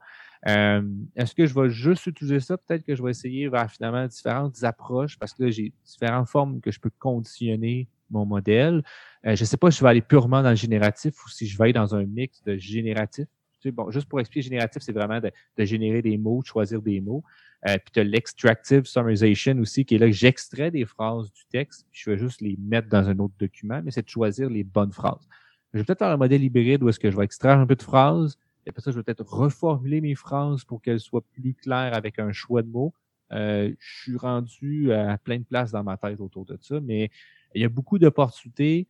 [0.48, 0.82] Euh,
[1.16, 2.57] est-ce que je vais juste utiliser ça?
[2.57, 6.61] Peut-être que je vais essayer vers finalement différentes approches, parce que là, j'ai différentes formes
[6.61, 8.82] que je peux conditionner mon modèle.
[9.26, 11.46] Euh, je ne sais pas si je vais aller purement dans le génératif ou si
[11.46, 13.26] je vais aller dans un mix de génératif
[13.70, 15.30] bon, juste pour expliquer, génératif, c'est vraiment de,
[15.64, 17.22] générer des mots, de choisir des mots.
[17.68, 21.42] Euh, puis tu as l'extractive summarization aussi, qui est là que j'extrais des phrases du
[21.50, 24.50] texte, puis je vais juste les mettre dans un autre document, mais c'est de choisir
[24.50, 25.28] les bonnes phrases.
[25.72, 27.76] Je vais peut-être faire un modèle hybride où est-ce que je vais extraire un peu
[27.76, 28.36] de phrases,
[28.66, 32.18] et après ça, je vais peut-être reformuler mes phrases pour qu'elles soient plus claires avec
[32.18, 32.92] un choix de mots.
[33.32, 37.10] Euh, je suis rendu à plein de places dans ma tête autour de ça, mais
[37.54, 38.88] il y a beaucoup d'opportunités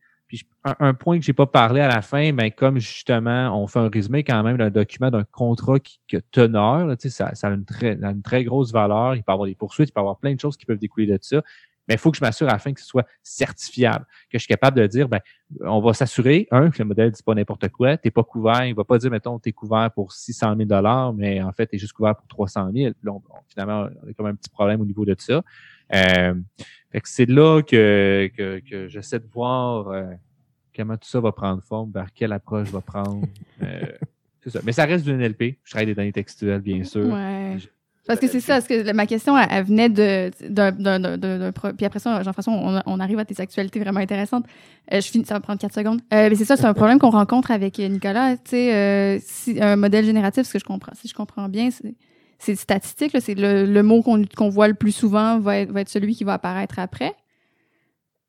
[0.63, 3.89] un, point que j'ai pas parlé à la fin, mais comme justement, on fait un
[3.89, 7.65] résumé quand même d'un document d'un contrat qui, a teneur, là, ça, ça a une,
[7.65, 9.15] très, une très grosse valeur.
[9.15, 10.79] Il peut y avoir des poursuites, il peut y avoir plein de choses qui peuvent
[10.79, 11.41] découler de ça.
[11.87, 14.39] Mais il faut que je m'assure à la fin que ce soit certifiable, que je
[14.39, 15.19] suis capable de dire, ben,
[15.61, 18.23] on va s'assurer, un, que le modèle ne dit pas n'importe quoi, tu n'es pas
[18.23, 21.67] couvert, il va pas dire, mettons, tu es couvert pour 600 000 mais en fait,
[21.67, 22.93] tu es juste couvert pour 300 000
[23.47, 25.43] finalement, on a quand même un petit problème au niveau de ça.
[25.93, 26.33] Euh,
[27.03, 30.05] c'est là que, que, j'essaie de voir euh,
[30.75, 33.25] comment tout ça va prendre forme, vers quelle approche va prendre.
[33.61, 33.85] Euh,
[34.41, 34.59] c'est ça.
[34.63, 35.57] Mais ça reste du NLP.
[35.63, 37.05] Je travaille des données textuelles, bien sûr.
[37.05, 37.57] Ouais.
[38.05, 42.21] Parce que c'est ça, parce que ma question, elle, venait de, d'un, puis après ça,
[42.21, 44.45] Jean-François, on, on, arrive à tes actualités vraiment intéressantes.
[44.91, 46.01] je finis, ça va prendre quatre secondes.
[46.11, 48.35] mais c'est ça, c'est un problème qu'on rencontre avec Nicolas.
[48.35, 51.95] Tu sais, si un modèle génératif, ce que je comprends, si je comprends bien, c'est
[52.43, 56.33] c'est statistique, c'est le, mot qu'on voit le plus souvent va être, celui qui va
[56.33, 57.13] apparaître après.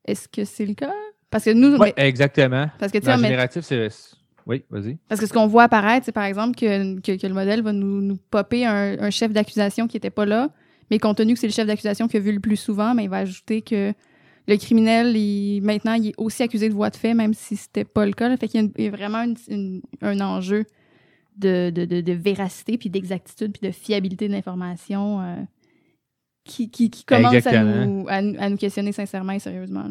[0.05, 0.93] Est-ce que c'est le cas?
[1.29, 1.75] Parce que nous.
[1.77, 2.69] Oui, exactement.
[2.79, 3.89] Parce que, tu génératif, c'est.
[4.45, 4.97] Oui, vas-y.
[5.07, 8.01] Parce que ce qu'on voit apparaître, c'est par exemple que, que, le modèle va nous,
[8.01, 10.51] nous popper un, chef d'accusation qui n'était pas là,
[10.91, 13.05] mais compte tenu que c'est le chef d'accusation qu'il a vu le plus souvent, mais
[13.05, 13.93] il va ajouter que
[14.47, 17.85] le criminel, il, maintenant, il est aussi accusé de voie de fait, même si c'était
[17.85, 18.35] pas le cas.
[18.37, 19.25] Fait qu'il y a, vraiment
[20.01, 20.65] un enjeu
[21.37, 25.35] de, de, de, véracité, puis d'exactitude, puis de fiabilité de l'information euh,
[26.43, 29.85] qui, qui, qui commence à nous, à, nous questionner sincèrement et sérieusement.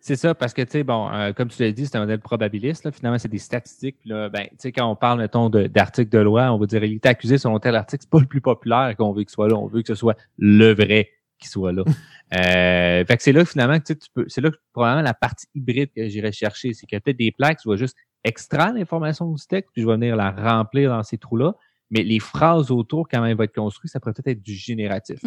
[0.00, 2.20] C'est ça, parce que, tu sais, bon, euh, comme tu l'as dit, c'est un modèle
[2.20, 2.84] probabiliste.
[2.84, 2.92] Là.
[2.92, 3.98] Finalement, c'est des statistiques.
[4.04, 6.94] là, ben, tu sais, quand on parle, mettons, d'articles de, loi, on va dire, il
[6.94, 8.02] est accusé selon tel article.
[8.04, 9.56] C'est pas le plus populaire qu'on veut qu'il soit là.
[9.56, 11.82] On veut que ce soit le vrai qui soit là.
[12.34, 15.46] euh, fait que c'est là, finalement, que tu peux, c'est là que probablement la partie
[15.54, 16.74] hybride que j'irais chercher.
[16.74, 19.82] C'est qu'il y a peut-être des plaques, tu vas juste extraire l'information du texte, puis
[19.82, 21.54] je vais venir la remplir dans ces trous-là.
[21.90, 25.20] Mais les phrases autour, quand elle va être construite, ça pourrait peut-être être du génératif.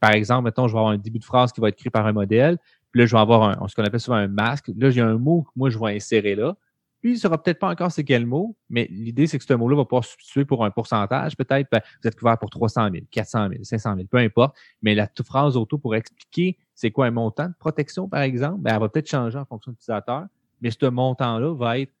[0.00, 2.06] par exemple, mettons, je vais avoir un début de phrase qui va être écrit par
[2.06, 2.56] un modèle,
[2.90, 4.70] puis là, je vais avoir un, ce qu'on appelle souvent un masque.
[4.76, 6.56] Là, j'ai un mot que moi, je vais insérer là.
[7.00, 9.54] Puis, il ne saura peut-être pas encore c'est quel mot, mais l'idée, c'est que ce
[9.54, 11.36] mot-là va pouvoir substituer pour un pourcentage.
[11.36, 14.56] Peut-être, ben, vous êtes couvert pour 300 000, 400 000, 500 000, peu importe.
[14.82, 18.74] Mais la phrase autour pour expliquer c'est quoi un montant de protection, par exemple, ben,
[18.74, 20.26] elle va peut-être changer en fonction de l'utilisateur.
[20.60, 21.92] Mais ce montant-là va être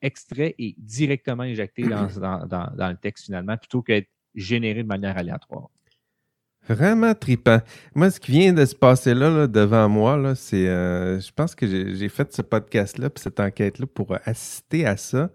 [0.00, 2.06] extrait et directement injecté dans,
[2.46, 5.68] dans, le texte finalement, plutôt qu'être généré de manière aléatoire.
[6.68, 7.60] Vraiment tripant.
[7.94, 11.54] Moi, ce qui vient de se passer là, devant moi, là, c'est, euh, je pense
[11.54, 15.30] que j'ai fait ce podcast-là, puis cette enquête-là pour assister à ça,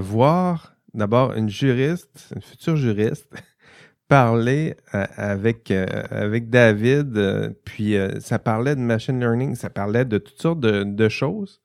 [0.00, 3.28] voir d'abord une juriste, une future juriste,
[4.08, 10.18] parler euh, avec euh, avec David, puis ça parlait de machine learning, ça parlait de
[10.18, 11.60] toutes sortes de, de choses.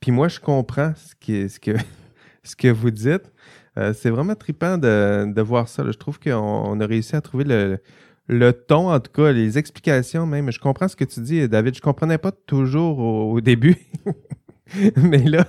[0.00, 1.72] Puis moi, je comprends ce, ce, que,
[2.44, 3.32] ce que vous dites.
[3.78, 5.84] Euh, c'est vraiment trippant de, de voir ça.
[5.84, 7.78] Je trouve qu'on a réussi à trouver le,
[8.28, 10.50] le ton, en tout cas, les explications même.
[10.50, 11.74] Je comprends ce que tu dis, David.
[11.76, 13.76] Je comprenais pas toujours au, début.
[14.96, 15.46] mais là,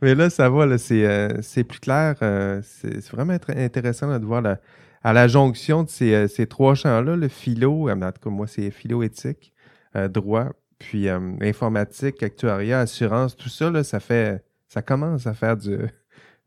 [0.00, 2.14] mais là, ça va, c'est, euh, c'est plus clair.
[2.22, 4.60] Euh, c'est, vraiment intéressant de voir la,
[5.02, 8.70] à la jonction de ces, ces trois champs-là, le philo, en tout cas, moi, c'est
[8.70, 9.52] philo-éthique,
[10.10, 15.56] droit, puis euh, informatique, actuariat, assurance, tout ça, là, ça fait ça commence à faire
[15.56, 15.78] du,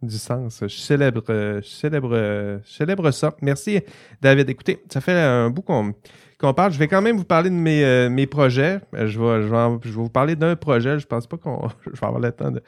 [0.01, 0.59] du sens.
[0.61, 3.35] Je célèbre, je célèbre, célèbre ça.
[3.41, 3.81] Merci,
[4.21, 4.49] David.
[4.49, 6.71] Écoutez, ça fait un bout qu'on parle.
[6.71, 8.79] Je vais quand même vous parler de mes, euh, mes projets.
[8.93, 10.99] Euh, je vais, je, vais, je vais vous parler d'un projet.
[10.99, 12.61] Je pense pas qu'on je vais avoir le temps de,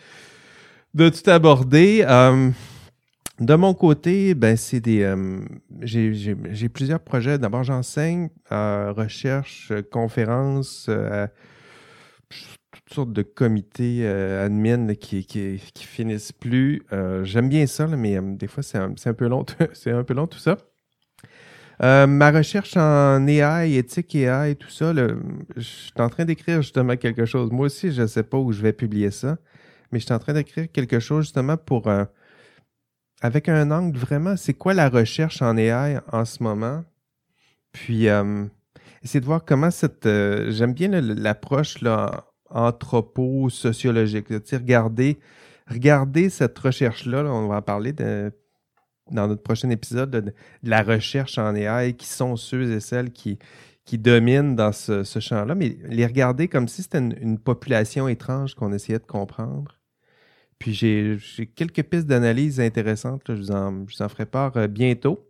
[0.94, 2.04] de tout aborder.
[3.40, 5.14] de mon côté, ben c'est des
[5.82, 7.38] j'ai plusieurs projets.
[7.38, 10.90] D'abord, j'enseigne recherche, conférences,
[12.90, 16.82] toutes sortes de comités euh, admin qui, qui, finissent plus.
[16.92, 19.46] Euh, j'aime bien ça, mais euh, des fois, c'est un, un, peu long.
[19.74, 20.58] c'est un peu long tout ça.
[21.82, 24.92] Ma recherche en AI, éthique AI tout ça,
[25.56, 27.52] je suis en train d'écrire justement quelque chose.
[27.52, 29.38] Moi aussi, je ne sais pas où je vais publier ça,
[29.92, 31.90] mais je suis en train d'écrire quelque chose justement pour
[33.22, 36.84] avec un angle vraiment, c'est quoi la recherche en AI en ce moment?
[37.72, 38.08] Puis
[39.02, 40.04] essayer de voir comment cette.
[40.04, 44.28] J'aime bien l'approche là, anthropo-sociologique.
[44.52, 45.20] Regarder,
[45.68, 50.34] regarder cette recherche-là, là, on va en parler dans notre prochain épisode de,
[50.64, 53.38] la recherche en AI, qui sont ceux et celles qui,
[53.94, 59.00] dominent dans ce, champ-là, mais les regarder comme si c'était une, population étrange qu'on essayait
[59.00, 59.80] de comprendre.
[60.60, 61.18] Puis j'ai
[61.56, 65.26] quelques pistes d'analyse intéressantes, je, vous en, je vous en ferai part euh, bientôt.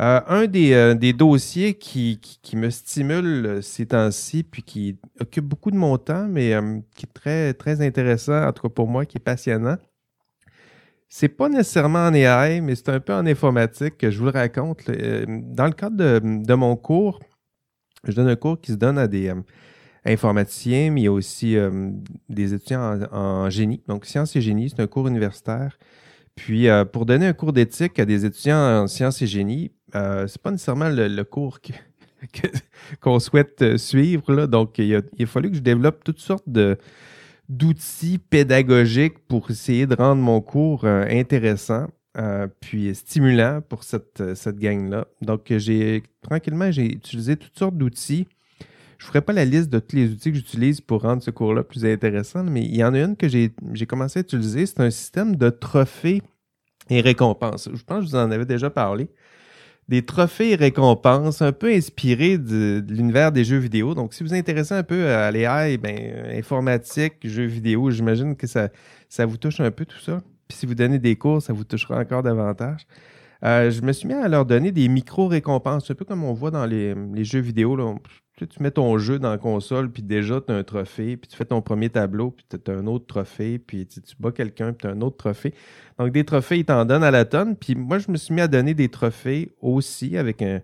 [0.00, 2.18] Euh, un des, euh, des dossiers qui,
[2.54, 6.54] me stimule euh, ces temps-ci, puis qui occupe beaucoup de mon temps, mais
[6.94, 9.76] qui est très, intéressant, en tout cas pour moi, qui est passionnant.
[11.10, 14.30] C'est pas nécessairement en AI, mais c'est un peu en informatique que je vous le
[14.30, 14.86] raconte.
[14.86, 17.20] Dans le cadre de, mon cours,
[18.04, 19.34] je donne un cours qui se donne à des
[20.04, 21.56] informaticiens, mais il y a aussi
[22.28, 23.82] des étudiants en, génie.
[23.88, 25.76] Donc, sciences et génie, c'est un cours universitaire.
[26.36, 30.40] Puis, pour donner un cours d'éthique à des étudiants en sciences et génie, euh, c'est
[30.40, 31.76] pas nécessairement le, cours que-
[33.00, 34.32] qu'on souhaite euh, suivre.
[34.32, 34.46] Là.
[34.46, 36.78] Donc, il a, fallu que je développe toutes sortes de
[37.48, 44.20] d'outils pédagogiques pour essayer de rendre mon cours euh, intéressant euh, puis stimulant pour cette,
[44.20, 45.06] euh, cette gang-là.
[45.20, 48.26] Donc, j'ai tranquillement, j'ai utilisé toutes sortes d'outils.
[48.98, 51.30] Je ne ferai pas la liste de tous les outils que j'utilise pour rendre ce
[51.30, 54.66] cours-là plus intéressant, mais il y en a une que j'ai j'ai commencé à utiliser.
[54.66, 56.22] C'est un système de trophées
[56.90, 57.68] et récompenses.
[57.72, 59.08] Je pense que je vous en avais déjà parlé.
[59.88, 63.94] Des trophées et récompenses un peu inspirés de, l'univers des jeux vidéo.
[63.94, 68.46] Donc, si vous intéressez un peu à l'AI, ben, euh, informatique, jeux vidéo, j'imagine que
[68.46, 68.68] ça,
[69.08, 70.20] ça vous touche un peu tout ça.
[70.46, 72.86] Puis si vous donnez des cours, ça vous touchera encore davantage.
[73.44, 76.50] Euh, je me suis mis à leur donner des micro-récompenses, un peu comme on voit
[76.50, 77.76] dans les, jeux vidéo.
[77.76, 77.94] Là.
[78.36, 81.28] Tu, tu mets ton jeu dans la console, puis déjà, tu as un trophée, puis
[81.28, 84.32] tu fais ton premier tableau, puis tu as un autre trophée, puis tu, tu bats
[84.32, 85.54] quelqu'un, puis tu un autre trophée.
[85.98, 87.56] Donc, des trophées, ils t'en donnent à la tonne.
[87.56, 90.60] Puis moi, je me suis mis à donner des trophées aussi avec un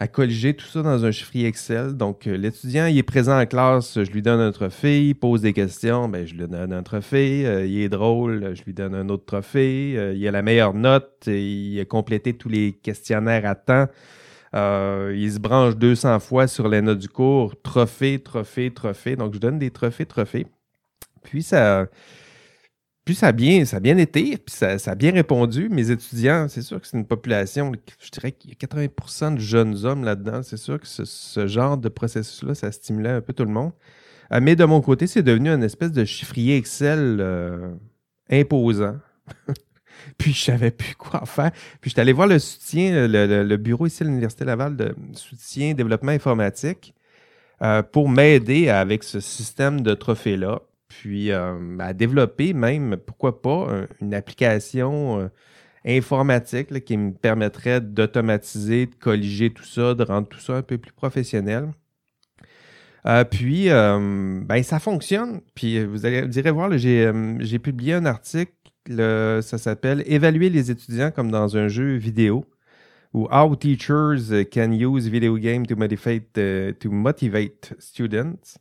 [0.00, 1.94] à colliger tout ça dans un chiffrier Excel.
[1.94, 5.42] Donc, euh, l'étudiant, il est présent en classe, je lui donne un trophée, il pose
[5.42, 8.94] des questions, ben, je lui donne un trophée, Euh, il est drôle, je lui donne
[8.94, 13.44] un autre trophée, Euh, il a la meilleure note, il a complété tous les questionnaires
[13.44, 13.88] à temps,
[14.54, 19.16] Euh, il se branche 200 fois sur les notes du cours, trophée, trophée, trophée.
[19.16, 20.46] Donc, je donne des trophées, trophées.
[21.22, 21.86] Puis, ça...
[23.04, 23.64] Puis ça a bien,
[23.96, 25.68] été, puis ça, a bien répondu.
[25.70, 29.40] Mes étudiants, c'est sûr que c'est une population, je dirais qu'il y a 80% de
[29.40, 30.42] jeunes hommes là-dedans.
[30.42, 33.72] C'est sûr que ce, genre de processus-là, ça stimulait un peu tout le monde.
[34.32, 37.72] Euh, mais de mon côté, c'est devenu une espèce de chiffrier Excel euh,
[38.30, 38.96] imposant.
[40.18, 41.50] puis je savais plus quoi faire.
[41.80, 46.12] Puis j'étais allé voir le soutien, le, bureau ici à l'Université Laval de soutien développement
[46.12, 46.94] informatique
[47.62, 50.60] euh, pour m'aider avec ce système de trophées-là
[50.90, 55.28] puis euh, à développer même, pourquoi pas, un- une application euh,
[55.86, 60.76] informatique qui me permettrait d'automatiser, de colliger tout ça, de rendre tout ça un peu
[60.76, 61.70] plus professionnel.
[63.06, 65.40] Euh, puis, ben, ça fonctionne.
[65.54, 68.52] Puis, vous, allez, vous irez voir, j'ai publié un article,
[68.88, 72.44] ça s'appelle Évaluer les étudiants comme dans un jeu vidéo
[73.14, 76.38] ou How Teachers Can Use Video Game to Motivate,
[76.78, 78.58] to motivate Students.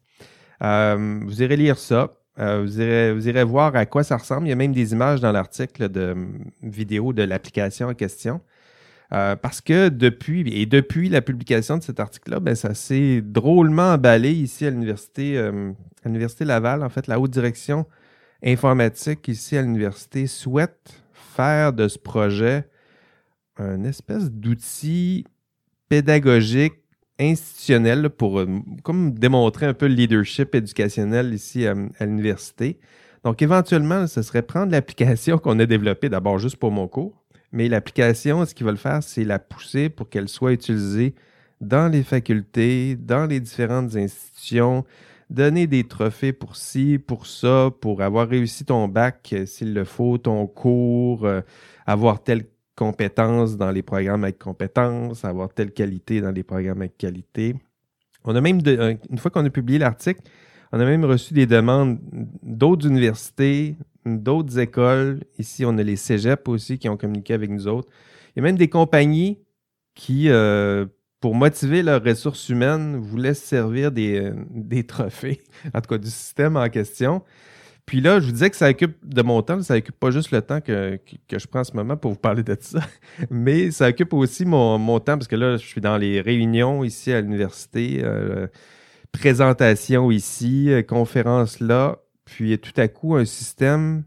[0.62, 2.14] Vous irez lire ça.
[2.40, 4.48] Euh, vous, irez, voir à quoi ça ressemble.
[4.48, 8.42] Il y a même des images dans l'article de hum, vidéo de l'application en question.
[9.12, 13.94] Euh, parce que depuis, et depuis la publication de cet article-là, ben, ça s'est drôlement
[13.94, 15.72] emballé ici à l'université, euh,
[16.04, 16.84] à l'université Laval.
[16.84, 17.88] En fait, la haute direction
[18.44, 21.04] informatique ici à l'université souhaite
[21.36, 22.66] faire de ce projet
[23.58, 25.26] un espèce d'outil
[25.90, 26.76] pédagogique
[27.20, 28.48] institutionnel pour euh,
[28.84, 32.80] comme démontrer un peu le leadership éducationnel ici à, à l'université.
[33.24, 37.68] Donc, éventuellement, ce serait prendre l'application qu'on a développée d'abord juste pour mon cours, mais
[37.68, 41.16] l'application, ce qu'ils veulent faire, c'est la pousser pour qu'elle soit utilisée
[41.62, 44.86] dans les facultés, dans les différentes institutions,
[45.30, 49.84] donner des trophées pour ci, pour ça, pour avoir réussi ton bac euh, s'il le
[49.84, 51.42] faut, ton cours, euh,
[51.86, 52.46] avoir telle
[52.80, 57.54] compétence dans les programmes avec compétences, avoir telle qualité dans les programmes avec qualité.
[58.24, 58.62] On a même,
[59.10, 60.22] une fois qu'on a publié l'article,
[60.72, 62.00] on a même reçu des demandes
[62.42, 63.76] d'autres universités,
[64.06, 65.26] d'autres écoles.
[65.38, 67.90] Ici, on a les cégeps aussi qui ont communiqué avec nous autres.
[68.30, 69.40] Il y a même des compagnies
[69.94, 70.86] qui, euh,
[71.20, 75.42] pour motiver leurs ressources humaines, voulaient se servir des, euh, des trophées,
[75.74, 77.24] en tout cas du système en question.
[77.90, 80.30] Puis là, je vous disais que ça occupe de mon temps, ça occupe pas juste
[80.30, 82.82] le temps que, que, que je prends en ce moment pour vous parler de ça,
[83.32, 86.84] mais ça occupe aussi mon, mon temps parce que là, je suis dans les réunions
[86.84, 88.46] ici à l'université, euh,
[89.12, 94.04] présentation ici, euh, conférence là, puis tout à coup, un système.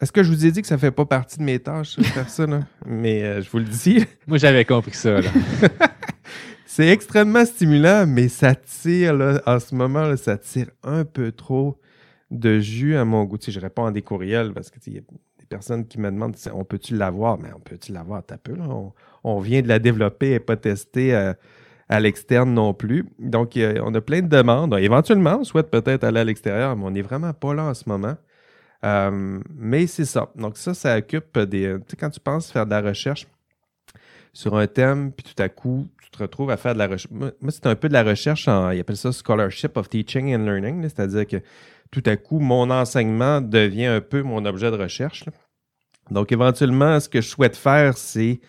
[0.00, 2.30] Est-ce que je vous ai dit que ça fait pas partie de mes tâches, faire
[2.30, 2.60] ça, là?
[2.86, 4.06] Mais euh, je vous le dis.
[4.26, 5.20] Moi, j'avais compris ça.
[5.20, 5.30] Là.
[6.64, 11.30] C'est extrêmement stimulant, mais ça tire, là, en ce moment, là, ça tire un peu
[11.30, 11.77] trop
[12.30, 13.38] de jus à mon goût.
[13.46, 16.64] Je réponds à des courriels parce que y a des personnes qui me demandent on
[16.64, 18.22] peut-tu l'avoir, mais on peut-tu l'avoir?
[18.24, 18.54] T'as peu.
[19.24, 21.36] On, vient de la développer et pas tester à,
[21.88, 23.06] à l'externe non plus.
[23.18, 24.74] Donc, on a plein de demandes.
[24.78, 27.88] Éventuellement, on souhaite peut-être aller à l'extérieur, mais on n'est vraiment pas là en ce
[27.88, 28.16] moment.
[28.84, 30.30] Euh, mais c'est ça.
[30.36, 31.76] Donc, ça, ça occupe des.
[31.80, 33.26] Tu sais, quand tu penses faire de la recherche
[34.32, 37.12] sur un thème, puis tout à coup, tu te retrouves à faire de la recherche.
[37.12, 38.70] Moi, c'est un peu de la recherche en.
[38.70, 41.36] Ils appellent ça Scholarship of Teaching and Learning, c'est-à-dire que
[41.90, 45.24] tout à coup, mon enseignement devient un peu mon objet de recherche.
[46.10, 48.40] Donc, éventuellement, ce que je souhaite faire, c'est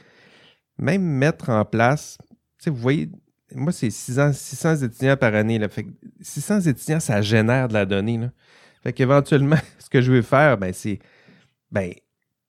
[0.78, 2.18] même mettre en place.
[2.66, 3.10] Vous voyez,
[3.54, 5.60] moi, c'est 600, 600 étudiants par année.
[5.60, 5.70] Là.
[5.70, 8.18] Fait que 600 étudiants, ça génère de la donnée.
[8.18, 8.32] Là.
[8.84, 11.00] Fait qu'éventuellement, ce que je veux faire, ben, c'est
[11.72, 11.94] ben,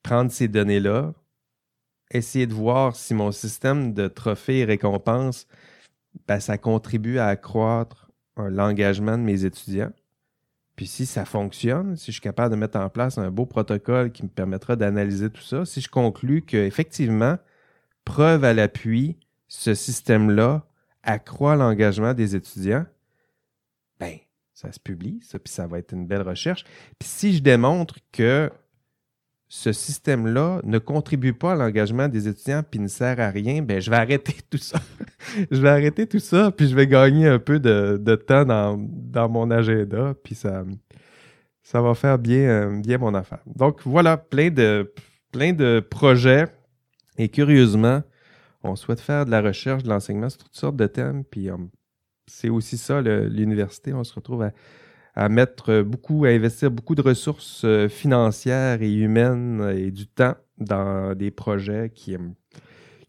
[0.03, 1.13] prendre ces données-là,
[2.11, 5.47] essayer de voir si mon système de trophées et récompenses,
[6.27, 9.93] ben, ça contribue à accroître l'engagement de mes étudiants.
[10.81, 14.13] Puis si ça fonctionne, si je suis capable de mettre en place un beau protocole
[14.13, 17.37] qui me permettra d'analyser tout ça, si je conclus qu'effectivement,
[18.07, 20.67] preuve à l'appui, ce système-là
[21.03, 22.87] accroît l'engagement des étudiants,
[23.99, 24.17] ben,
[24.55, 26.65] ça se publie, ça, puis ça va être une belle recherche.
[26.99, 28.51] Puis si je démontre que
[29.53, 33.81] ce système-là ne contribue pas à l'engagement des étudiants puis ne sert à rien, ben
[33.81, 34.79] je vais arrêter tout ça.
[35.51, 39.29] je vais arrêter tout ça, puis je vais gagner un peu de, temps dans, dans
[39.29, 40.65] mon agenda, puis ça,
[41.65, 43.41] ça va faire bien, bien mon affaire.
[43.45, 44.95] Donc voilà, plein de,
[45.33, 46.47] plein de projets.
[47.19, 48.03] Et curieusement,
[48.63, 51.57] on souhaite faire de la recherche, de l'enseignement sur toutes sortes de thèmes, puis euh,
[52.29, 53.93] c'est aussi ça, l'université.
[53.93, 54.53] On se retrouve à,
[55.15, 60.07] à mettre beaucoup, à investir beaucoup de ressources euh, financières et humaines euh, et du
[60.07, 62.19] temps dans des projets qui, euh,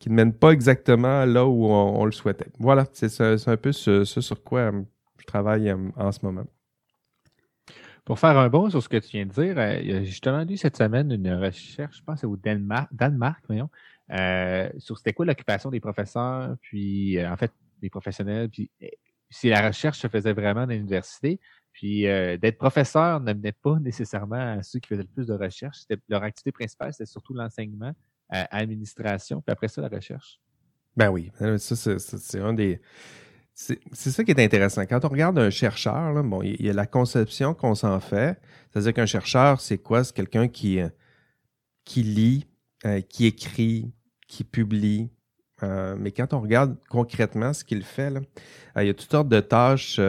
[0.02, 2.52] qui ne mènent pas exactement là où on, le souhaitait.
[2.58, 4.82] Voilà, c'est un peu ce, sur quoi euh,
[5.20, 6.46] je travaille euh, en ce moment.
[8.04, 10.58] Pour faire un bond sur ce que tu viens de dire, euh, a justement lu
[10.58, 12.90] cette semaine une recherche, je pense au Danemark,
[14.12, 18.88] euh, sur c'était quoi l'occupation des professeurs, puis euh, en fait des professionnels, puis euh,
[19.30, 21.40] si la recherche se faisait vraiment dans l'université,
[21.74, 25.80] puis euh, d'être professeur n'amenait pas nécessairement à ceux qui faisaient le plus de recherche.
[26.10, 27.94] Leur activité principale, c'était surtout l'enseignement,
[28.34, 30.40] euh, administration, puis après ça, la recherche.
[30.98, 32.82] Ben oui, euh, ça, c'est- un des.
[33.54, 34.82] C'est ça qui est intéressant.
[34.86, 38.40] Quand on regarde un chercheur, bon, il y a la conception qu'on s'en fait.
[38.72, 40.04] C'est-à-dire qu'un chercheur, c'est quoi?
[40.04, 40.90] C'est quelqu'un qui, euh,
[41.86, 42.48] qui lit,
[42.86, 43.94] euh, qui écrit,
[44.28, 45.12] qui publie.
[45.62, 48.12] Mais quand on regarde concrètement ce qu'il fait,
[48.78, 50.00] il y a toutes sortes de tâches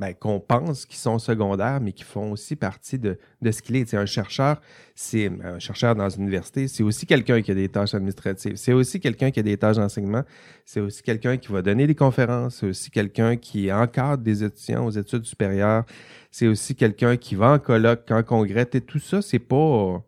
[0.00, 3.76] ben, qu'on pense qui sont secondaires, mais qui font aussi partie de, de ce qu'il
[3.76, 3.92] est.
[3.92, 4.58] Un chercheur,
[4.94, 8.56] c'est un chercheur dans une université, c'est aussi quelqu'un qui a des tâches administratives.
[8.56, 10.22] C'est aussi quelqu'un qui a des tâches d'enseignement.
[10.64, 12.56] C'est aussi quelqu'un qui va donner des conférences.
[12.60, 15.84] C'est aussi quelqu'un qui encadre des étudiants aux études supérieures.
[16.30, 18.66] C'est aussi quelqu'un qui va en colloque, en congrès.
[18.72, 20.02] Et tout ça, c'est pas,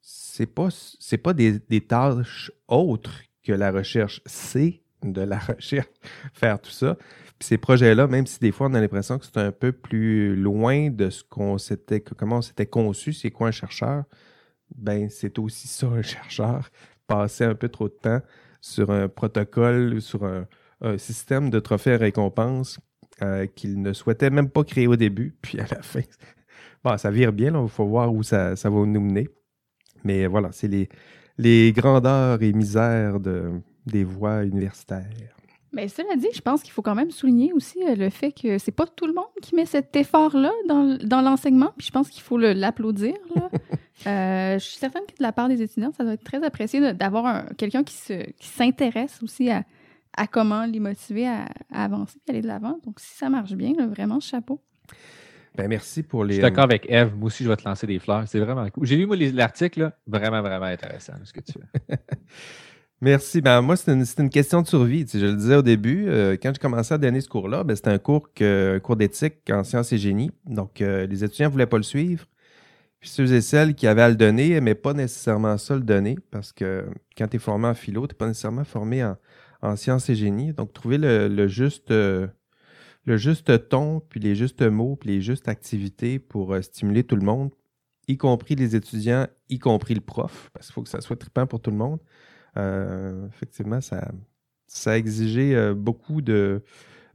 [0.00, 4.22] c'est pas, c'est pas des, des tâches autres que la recherche.
[4.24, 5.88] C'est de la recherche,
[6.32, 6.96] faire tout ça.
[7.40, 10.90] Ces projets-là, même si des fois on a l'impression que c'est un peu plus loin
[10.90, 14.04] de ce qu'on s'était, comment on s'était conçu, c'est quoi un chercheur,
[14.74, 16.70] ben c'est aussi ça un chercheur.
[17.06, 18.20] Passer un peu trop de temps
[18.60, 20.46] sur un protocole, sur un,
[20.96, 22.78] système de trophées et récompenses
[23.22, 26.02] euh, qu'il ne souhaitait même pas créer au début, puis à la fin,
[26.84, 29.28] bon, ça vire bien, il faut voir où ça, va nous mener.
[30.04, 30.68] Mais voilà, c'est
[31.36, 35.37] les, grandeurs et misères de, des voies universitaires.
[35.72, 38.56] Mais cela dit, je pense qu'il faut quand même souligner aussi euh, le fait que
[38.58, 41.72] c'est pas tout le monde qui met cet effort-là dans, l'enseignement.
[41.76, 43.14] Puis je pense qu'il faut l'applaudir.
[44.06, 46.94] Euh, je suis certaine que de la part des étudiants, ça doit être très apprécié
[46.94, 49.64] d'avoir un- quelqu'un qui se- qui s'intéresse aussi à,
[50.16, 52.78] à comment les motiver à, à avancer et aller de l'avant.
[52.86, 54.60] Donc si ça marche bien, là, vraiment chapeau.
[55.56, 56.34] Ben, merci pour Je les.
[56.34, 57.16] suis d'accord avec Eve.
[57.16, 58.22] Moi aussi, je vais te lancer des fleurs.
[58.28, 58.86] C'est vraiment cool.
[58.86, 59.96] J'ai lu moi, l'article, là.
[60.06, 61.96] vraiment, vraiment intéressant, ce que tu fais.
[63.00, 63.40] Merci.
[63.40, 65.06] Ben, moi, c'est une, une question de survie.
[65.12, 67.90] Je le disais au début, euh, quand j'ai commencé à donner ce cours-là, ben, c'était
[67.90, 68.28] un cours,
[68.82, 70.32] cours d'éthique en sciences et génie.
[70.46, 72.26] Donc, euh, les étudiants ne voulaient pas le suivre.
[72.98, 76.18] Puis ceux et celles qui avaient à le donner n'aimaient pas nécessairement ça le donner
[76.32, 76.86] parce que
[77.16, 79.16] quand tu es formé en philo, tu n'es pas nécessairement formé en,
[79.62, 80.52] en sciences et génie.
[80.52, 82.26] Donc, trouver le, le juste, euh,
[83.04, 87.24] le juste ton, puis les justes mots, puis les justes activités pour stimuler tout le
[87.24, 87.50] monde,
[88.08, 91.46] y compris les étudiants, y compris le prof, parce qu'il faut que ça soit trippant
[91.46, 92.00] pour tout le monde.
[92.58, 94.10] Euh, effectivement, ça,
[94.66, 96.62] ça a exigé euh, beaucoup de,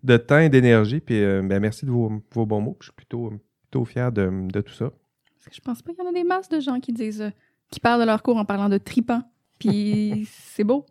[0.04, 1.00] de temps et d'énergie.
[1.00, 2.78] Puis euh, ben, merci de vos, vos bons mots.
[2.80, 3.32] Je suis plutôt,
[3.64, 4.92] plutôt fier de, de tout ça.
[5.36, 7.22] Parce que je pense pas qu'il y en a des masses de gens qui disent,
[7.22, 7.30] euh,
[7.70, 9.24] qui parlent de leur cours en parlant de tripant.
[9.60, 10.86] Puis c'est beau.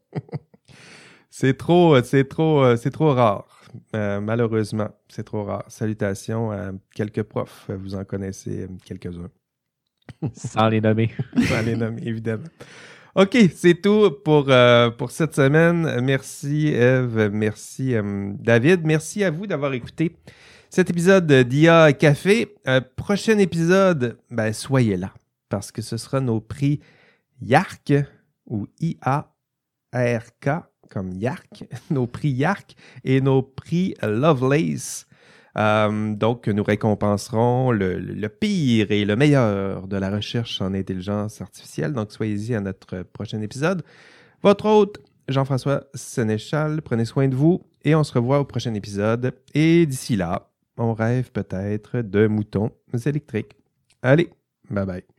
[1.30, 3.62] C'est trop, c'est trop, c'est trop rare.
[3.94, 5.64] Euh, malheureusement, c'est trop rare.
[5.68, 7.70] Salutations à quelques profs.
[7.70, 9.30] Vous en connaissez quelques-uns.
[10.34, 11.10] Sans les nommer.
[11.48, 12.44] Sans les nommer, évidemment.
[13.14, 16.00] OK, c'est tout pour, euh, pour cette semaine.
[16.00, 18.86] Merci Eve, merci euh, David.
[18.86, 20.16] Merci à vous d'avoir écouté
[20.70, 22.54] cet épisode d'IA Café.
[22.96, 25.12] Prochain épisode, ben, soyez là
[25.50, 26.80] parce que ce sera nos prix
[27.42, 27.92] YARC
[28.46, 30.48] ou I-A-R-K
[30.88, 35.06] comme YARC, nos prix YARC et nos prix Lovelace.
[35.58, 41.40] Euh, donc, nous récompenserons le, le pire et le meilleur de la recherche en intelligence
[41.40, 41.92] artificielle.
[41.92, 43.82] Donc, soyez-y à notre prochain épisode.
[44.42, 44.98] Votre hôte,
[45.28, 49.34] Jean-François Sénéchal, prenez soin de vous et on se revoit au prochain épisode.
[49.54, 52.70] Et d'ici là, on rêve peut-être de moutons
[53.06, 53.56] électriques.
[54.02, 54.30] Allez,
[54.70, 55.11] bye bye.